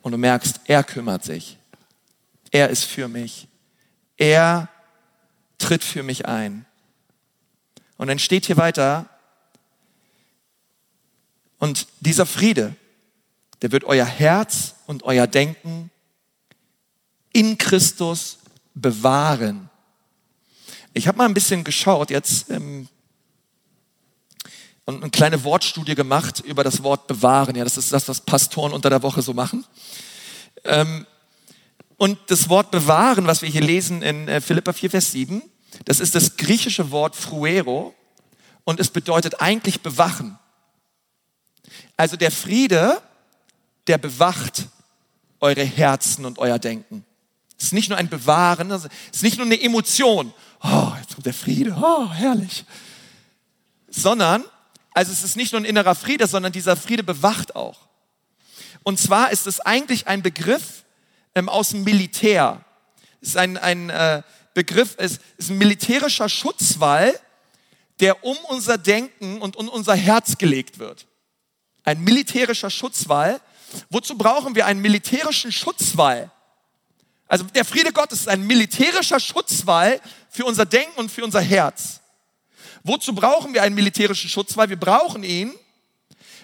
[0.02, 1.58] Und du merkst, er kümmert sich.
[2.50, 3.48] Er ist für mich.
[4.16, 4.68] Er
[5.58, 6.66] tritt für mich ein.
[7.96, 9.08] Und dann steht hier weiter,
[11.58, 12.76] und dieser Friede,
[13.62, 15.90] der wird euer Herz und euer Denken
[17.34, 18.38] in Christus
[18.74, 19.68] bewahren.
[20.94, 22.88] Ich habe mal ein bisschen geschaut jetzt ähm,
[24.86, 27.56] und eine kleine Wortstudie gemacht über das Wort bewahren.
[27.56, 29.66] Ja, das ist das, was Pastoren unter der Woche so machen.
[30.64, 31.06] Ähm,
[31.96, 35.42] und das Wort bewahren, was wir hier lesen in äh, Philippa 4, Vers 7,
[35.84, 37.94] das ist das griechische Wort fruero
[38.62, 40.38] und es bedeutet eigentlich bewachen.
[41.96, 43.02] Also der Friede,
[43.86, 44.68] der bewacht
[45.40, 47.04] eure Herzen und euer Denken.
[47.64, 50.34] Es ist nicht nur ein Bewahren, es ist nicht nur eine Emotion.
[50.62, 52.66] Oh, jetzt kommt der Friede, oh, herrlich.
[53.88, 54.44] Sondern,
[54.92, 57.88] also es ist nicht nur ein innerer Friede, sondern dieser Friede bewacht auch.
[58.82, 60.84] Und zwar ist es eigentlich ein Begriff
[61.34, 62.62] ähm, aus dem Militär.
[63.22, 64.20] Es ist ein, ein äh,
[64.52, 67.18] Begriff, es ist ein militärischer Schutzwall,
[68.00, 71.06] der um unser Denken und um unser Herz gelegt wird.
[71.82, 73.40] Ein militärischer Schutzwall.
[73.88, 76.30] Wozu brauchen wir einen militärischen Schutzwall?
[77.34, 81.98] Also der Friede Gottes ist ein militärischer Schutzwall für unser Denken und für unser Herz.
[82.84, 84.68] Wozu brauchen wir einen militärischen Schutzwall?
[84.68, 85.52] Wir brauchen ihn,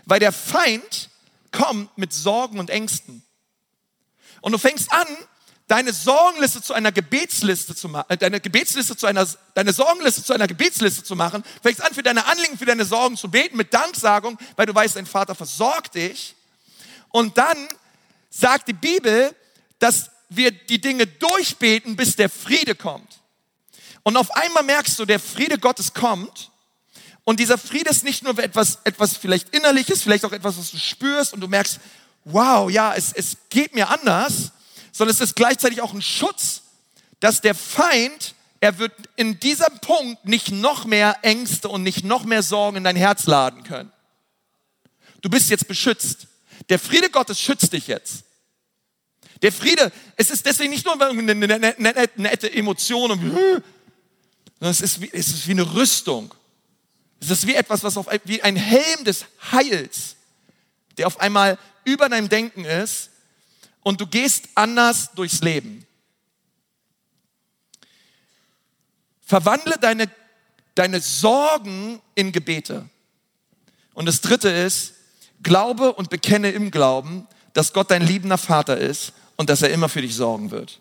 [0.04, 1.10] weil der Feind
[1.52, 3.22] kommt mit Sorgen und Ängsten.
[4.40, 5.06] Und du fängst an,
[5.68, 10.32] deine Sorgenliste zu einer Gebetsliste zu machen, äh, deine Gebetsliste zu einer, deine Sorgenliste zu
[10.32, 13.72] einer Gebetsliste zu machen, fängst an, für deine Anliegen, für deine Sorgen zu beten mit
[13.72, 16.34] Danksagung, weil du weißt, dein Vater versorgt dich.
[17.10, 17.68] Und dann
[18.28, 19.32] sagt die Bibel,
[19.78, 23.20] dass wir die Dinge durchbeten, bis der Friede kommt.
[24.02, 26.50] Und auf einmal merkst du, der Friede Gottes kommt.
[27.24, 30.78] Und dieser Friede ist nicht nur etwas, etwas vielleicht innerliches, vielleicht auch etwas, was du
[30.78, 31.78] spürst und du merkst,
[32.24, 34.52] wow, ja, es, es geht mir anders,
[34.92, 36.62] sondern es ist gleichzeitig auch ein Schutz,
[37.20, 42.24] dass der Feind, er wird in diesem Punkt nicht noch mehr Ängste und nicht noch
[42.24, 43.92] mehr Sorgen in dein Herz laden können.
[45.20, 46.26] Du bist jetzt beschützt.
[46.68, 48.24] Der Friede Gottes schützt dich jetzt.
[49.42, 53.62] Der Friede, es ist deswegen nicht nur eine nette Emotion, sondern
[54.60, 56.34] es ist, wie, es ist wie eine Rüstung.
[57.20, 60.16] Es ist wie etwas, was auf, wie ein Helm des Heils,
[60.98, 63.10] der auf einmal über deinem Denken ist
[63.82, 65.86] und du gehst anders durchs Leben.
[69.22, 70.10] Verwandle deine,
[70.74, 72.88] deine Sorgen in Gebete.
[73.94, 74.94] Und das dritte ist,
[75.42, 79.88] glaube und bekenne im Glauben, dass Gott dein liebender Vater ist und dass er immer
[79.88, 80.80] für dich sorgen wird.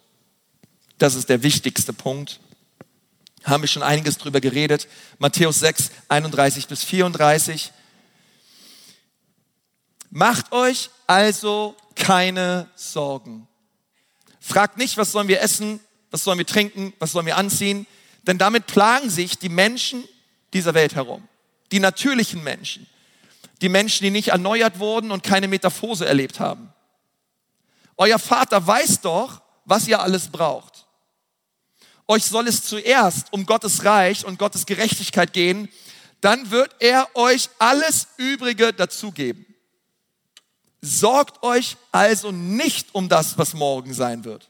[0.97, 2.41] Das ist der wichtigste Punkt.
[3.45, 4.89] Haben wir schon einiges drüber geredet.
[5.17, 7.71] Matthäus 6, 31 bis 34.
[10.09, 13.47] Macht euch also keine Sorgen.
[14.41, 15.79] Fragt nicht, was sollen wir essen,
[16.11, 17.87] was sollen wir trinken, was sollen wir anziehen,
[18.23, 20.03] denn damit plagen sich die Menschen
[20.51, 21.25] dieser Welt herum.
[21.71, 22.87] Die natürlichen Menschen.
[23.61, 26.73] Die Menschen, die nicht erneuert wurden und keine Metaphose erlebt haben.
[27.99, 30.87] Euer Vater weiß doch, was ihr alles braucht.
[32.07, 35.67] Euch soll es zuerst um Gottes Reich und Gottes Gerechtigkeit gehen,
[36.21, 39.45] dann wird er euch alles Übrige dazugeben.
[40.81, 44.49] Sorgt euch also nicht um das, was morgen sein wird.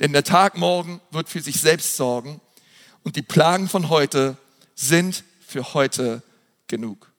[0.00, 2.40] Denn der Tag morgen wird für sich selbst sorgen
[3.04, 4.38] und die Plagen von heute
[4.74, 6.22] sind für heute
[6.68, 7.09] genug.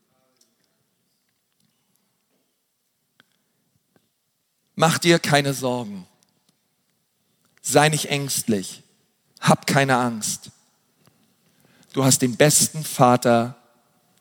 [4.76, 6.08] Mach dir keine Sorgen.
[7.62, 8.84] Sei nicht ängstlich.
[9.40, 10.52] Hab keine Angst.
[11.94, 13.58] Du hast den besten Vater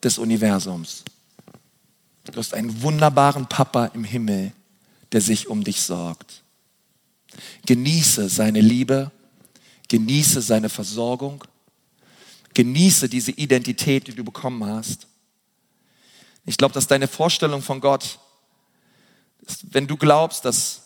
[0.02, 1.04] des Universums.
[2.24, 4.52] Du hast einen wunderbaren Papa im Himmel,
[5.12, 6.42] der sich um dich sorgt.
[7.66, 9.10] Genieße seine Liebe,
[9.88, 11.44] genieße seine Versorgung,
[12.54, 15.06] genieße diese Identität, die du bekommen hast.
[16.46, 18.18] Ich glaube, dass deine Vorstellung von Gott,
[19.70, 20.82] wenn du glaubst, dass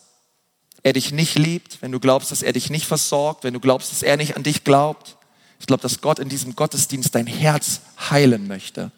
[0.83, 3.91] er dich nicht liebt, wenn du glaubst, dass er dich nicht versorgt, wenn du glaubst,
[3.91, 5.17] dass er nicht an dich glaubt,
[5.59, 8.91] ich glaube, dass Gott in diesem Gottesdienst dein Herz heilen möchte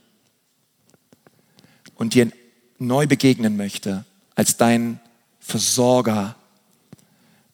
[1.96, 2.32] und dir
[2.80, 4.06] neu begegnen möchte
[4.36, 5.00] als dein
[5.40, 6.36] Versorger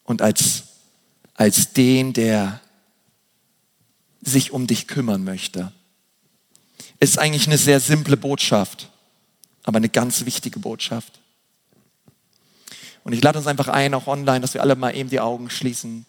[0.02, 0.64] und als,
[1.34, 2.60] als den, der
[4.20, 5.72] sich um dich kümmern möchte.
[6.98, 8.90] Ist eigentlich eine sehr simple Botschaft,
[9.62, 11.20] aber eine ganz wichtige Botschaft.
[13.04, 15.50] Und ich lade uns einfach ein, auch online, dass wir alle mal eben die Augen
[15.50, 16.06] schließen.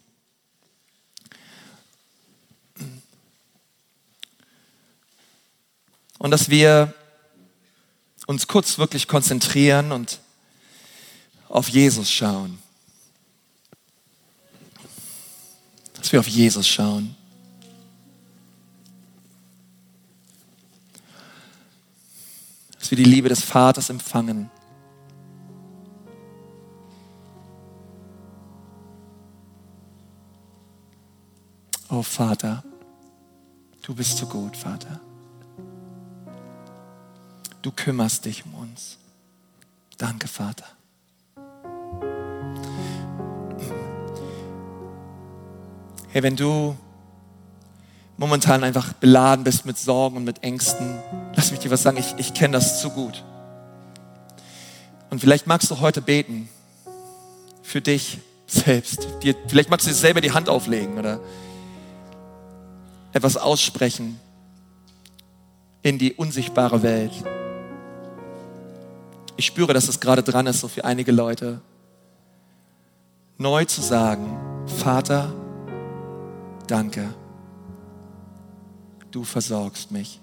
[6.17, 6.93] Und dass wir
[8.25, 10.19] uns kurz wirklich konzentrieren und
[11.49, 12.57] auf Jesus schauen.
[15.95, 17.15] Dass wir auf Jesus schauen.
[22.79, 24.49] Dass wir die Liebe des Vaters empfangen.
[31.95, 32.63] Oh Vater,
[33.81, 34.99] du bist so gut, Vater
[37.65, 38.97] du kümmerst dich um uns.
[39.97, 40.65] Danke, Vater.
[46.09, 46.77] Hey, wenn du
[48.17, 50.99] momentan einfach beladen bist mit Sorgen und mit Ängsten,
[51.35, 53.23] lass mich dir was sagen, ich, ich kenne das zu gut.
[55.09, 56.47] Und vielleicht magst du heute beten
[57.63, 59.07] für dich selbst.
[59.23, 61.19] Dir, vielleicht magst du dir selber die Hand auflegen oder
[63.15, 64.19] etwas aussprechen
[65.81, 67.13] in die unsichtbare Welt.
[69.37, 71.61] Ich spüre, dass es gerade dran ist, so für einige Leute,
[73.37, 74.37] neu zu sagen,
[74.67, 75.33] Vater,
[76.67, 77.13] danke,
[79.11, 80.19] du versorgst mich.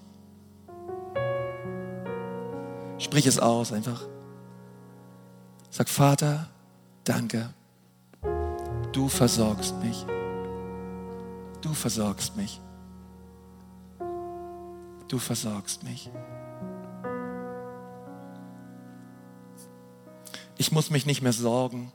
[2.98, 4.02] Sprich es aus einfach.
[5.70, 6.46] Sag, Vater,
[7.04, 7.54] danke,
[8.92, 10.04] du versorgst mich.
[11.62, 12.61] Du versorgst mich.
[15.12, 16.10] Du versorgst mich.
[20.56, 21.92] Ich muss mich nicht mehr sorgen.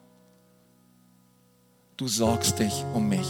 [1.97, 3.27] du sorgst dich um mich.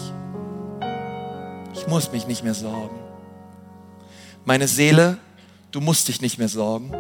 [1.74, 3.00] Ich muss mich nicht mehr sorgen.
[4.44, 5.20] Meine Seele,
[5.72, 6.92] du musst dich nicht mehr sorgen.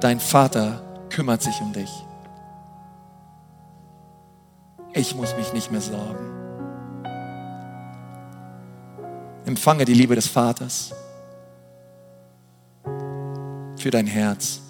[0.00, 1.90] Dein Vater kümmert sich um dich.
[4.92, 6.41] Ich muss mich nicht mehr sorgen.
[9.44, 10.92] Empfange die Liebe des Vaters
[13.76, 14.60] für dein Herz.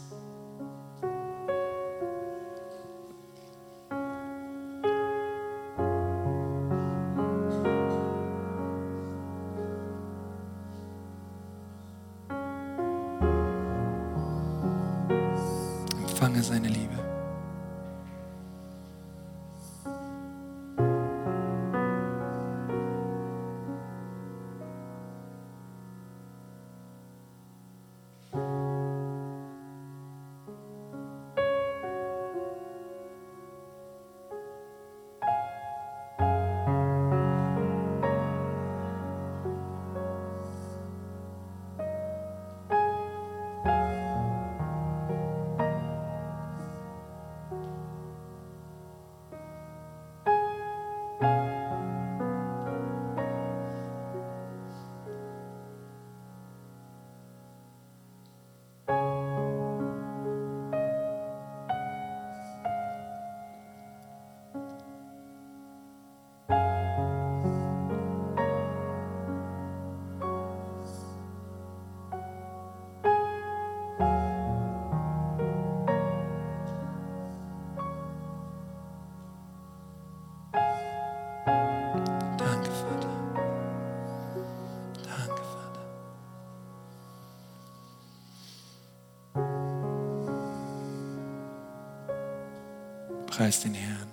[93.33, 94.09] Preis den Herrn.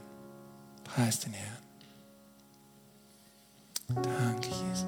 [0.86, 1.58] Preis den Herrn.
[3.90, 4.86] Danke, Jesus.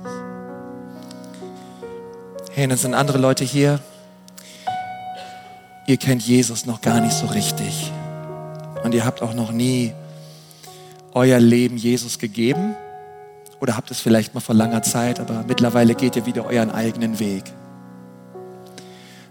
[2.53, 3.82] Hey, dann sind andere Leute hier.
[5.86, 7.91] Ihr kennt Jesus noch gar nicht so richtig.
[8.86, 9.93] Und ihr habt auch noch nie
[11.11, 12.73] euer Leben Jesus gegeben.
[13.59, 17.19] Oder habt es vielleicht mal vor langer Zeit, aber mittlerweile geht ihr wieder euren eigenen
[17.19, 17.43] Weg.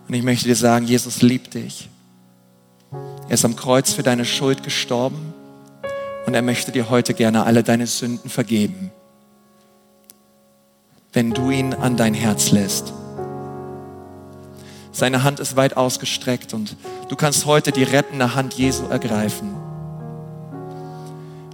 [0.06, 1.88] Und ich möchte dir sagen, Jesus liebt dich.
[3.30, 5.32] Er ist am Kreuz für deine Schuld gestorben
[6.26, 8.90] und er möchte dir heute gerne alle deine Sünden vergeben,
[11.12, 12.92] wenn du ihn an dein Herz lässt.
[14.90, 16.74] Seine Hand ist weit ausgestreckt und
[17.08, 19.54] du kannst heute die rettende Hand Jesu ergreifen.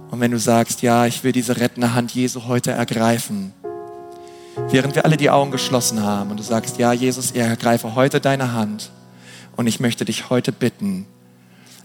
[0.09, 3.53] Und wenn du sagst, ja, ich will diese rettende Hand Jesu heute ergreifen,
[4.69, 8.19] während wir alle die Augen geschlossen haben und du sagst, ja, Jesus, ich ergreife heute
[8.19, 8.89] deine Hand
[9.55, 11.05] und ich möchte dich heute bitten,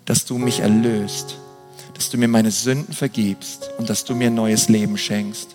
[0.05, 1.37] dass du mich erlöst,
[1.95, 5.55] dass du mir meine Sünden vergibst und dass du mir ein neues Leben schenkst.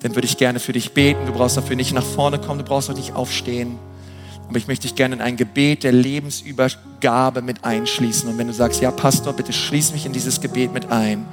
[0.00, 1.24] Dann würde ich gerne für dich beten.
[1.26, 3.78] Du brauchst dafür nicht nach vorne kommen, du brauchst auch nicht aufstehen.
[4.48, 8.28] Aber ich möchte dich gerne in ein Gebet der Lebensübergabe mit einschließen.
[8.28, 11.26] Und wenn du sagst, ja, Pastor, bitte schließ mich in dieses Gebet mit ein.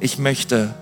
[0.00, 0.74] Ich möchte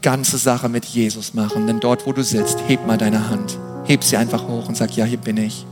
[0.00, 1.66] ganze Sache mit Jesus machen.
[1.66, 3.58] Denn dort, wo du sitzt, heb mal deine Hand.
[3.84, 5.66] Heb sie einfach hoch und sag, ja, hier bin ich.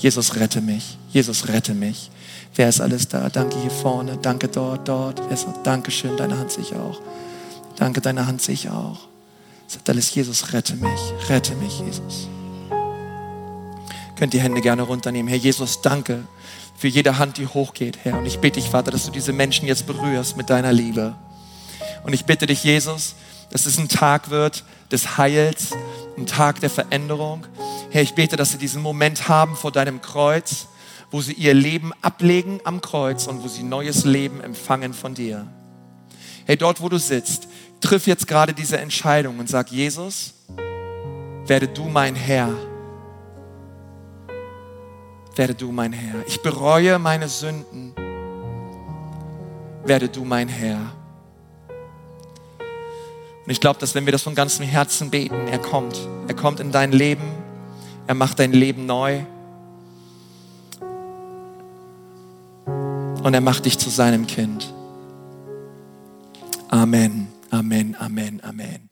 [0.00, 0.98] Jesus, rette mich.
[1.10, 2.10] Jesus, rette mich.
[2.54, 3.28] Wer ist alles da?
[3.28, 4.18] Danke hier vorne.
[4.20, 5.20] Danke dort, dort.
[5.62, 6.16] Dankeschön.
[6.16, 7.00] Deine Hand sehe ich auch.
[7.76, 8.98] Danke, deine Hand sehe ich auch.
[9.68, 11.28] Sagt alles, Jesus, rette mich.
[11.28, 12.28] Rette mich, Jesus
[14.20, 15.28] könnt die Hände gerne runternehmen.
[15.28, 16.24] Herr Jesus, danke
[16.76, 18.18] für jede Hand, die hochgeht, Herr.
[18.18, 21.14] Und ich bitte dich, Vater, dass du diese Menschen jetzt berührst mit deiner Liebe.
[22.04, 23.14] Und ich bitte dich, Jesus,
[23.50, 25.70] dass es ein Tag wird des Heils,
[26.16, 27.46] ein Tag der Veränderung.
[27.90, 30.66] Herr, ich bete, dass sie diesen Moment haben vor deinem Kreuz,
[31.10, 35.46] wo sie ihr Leben ablegen am Kreuz und wo sie neues Leben empfangen von dir.
[36.46, 37.48] Hey, dort, wo du sitzt,
[37.80, 40.34] triff jetzt gerade diese Entscheidung und sag, Jesus,
[41.46, 42.54] werde du mein Herr
[45.40, 46.26] werde du mein Herr.
[46.26, 47.94] Ich bereue meine Sünden,
[49.84, 50.92] werde du mein Herr.
[53.50, 55.98] Und ich glaube, dass wenn wir das von ganzem Herzen beten, er kommt.
[56.28, 57.24] Er kommt in dein Leben,
[58.06, 59.24] er macht dein Leben neu.
[63.24, 64.72] Und er macht dich zu seinem Kind.
[66.68, 68.89] Amen, Amen, Amen, Amen.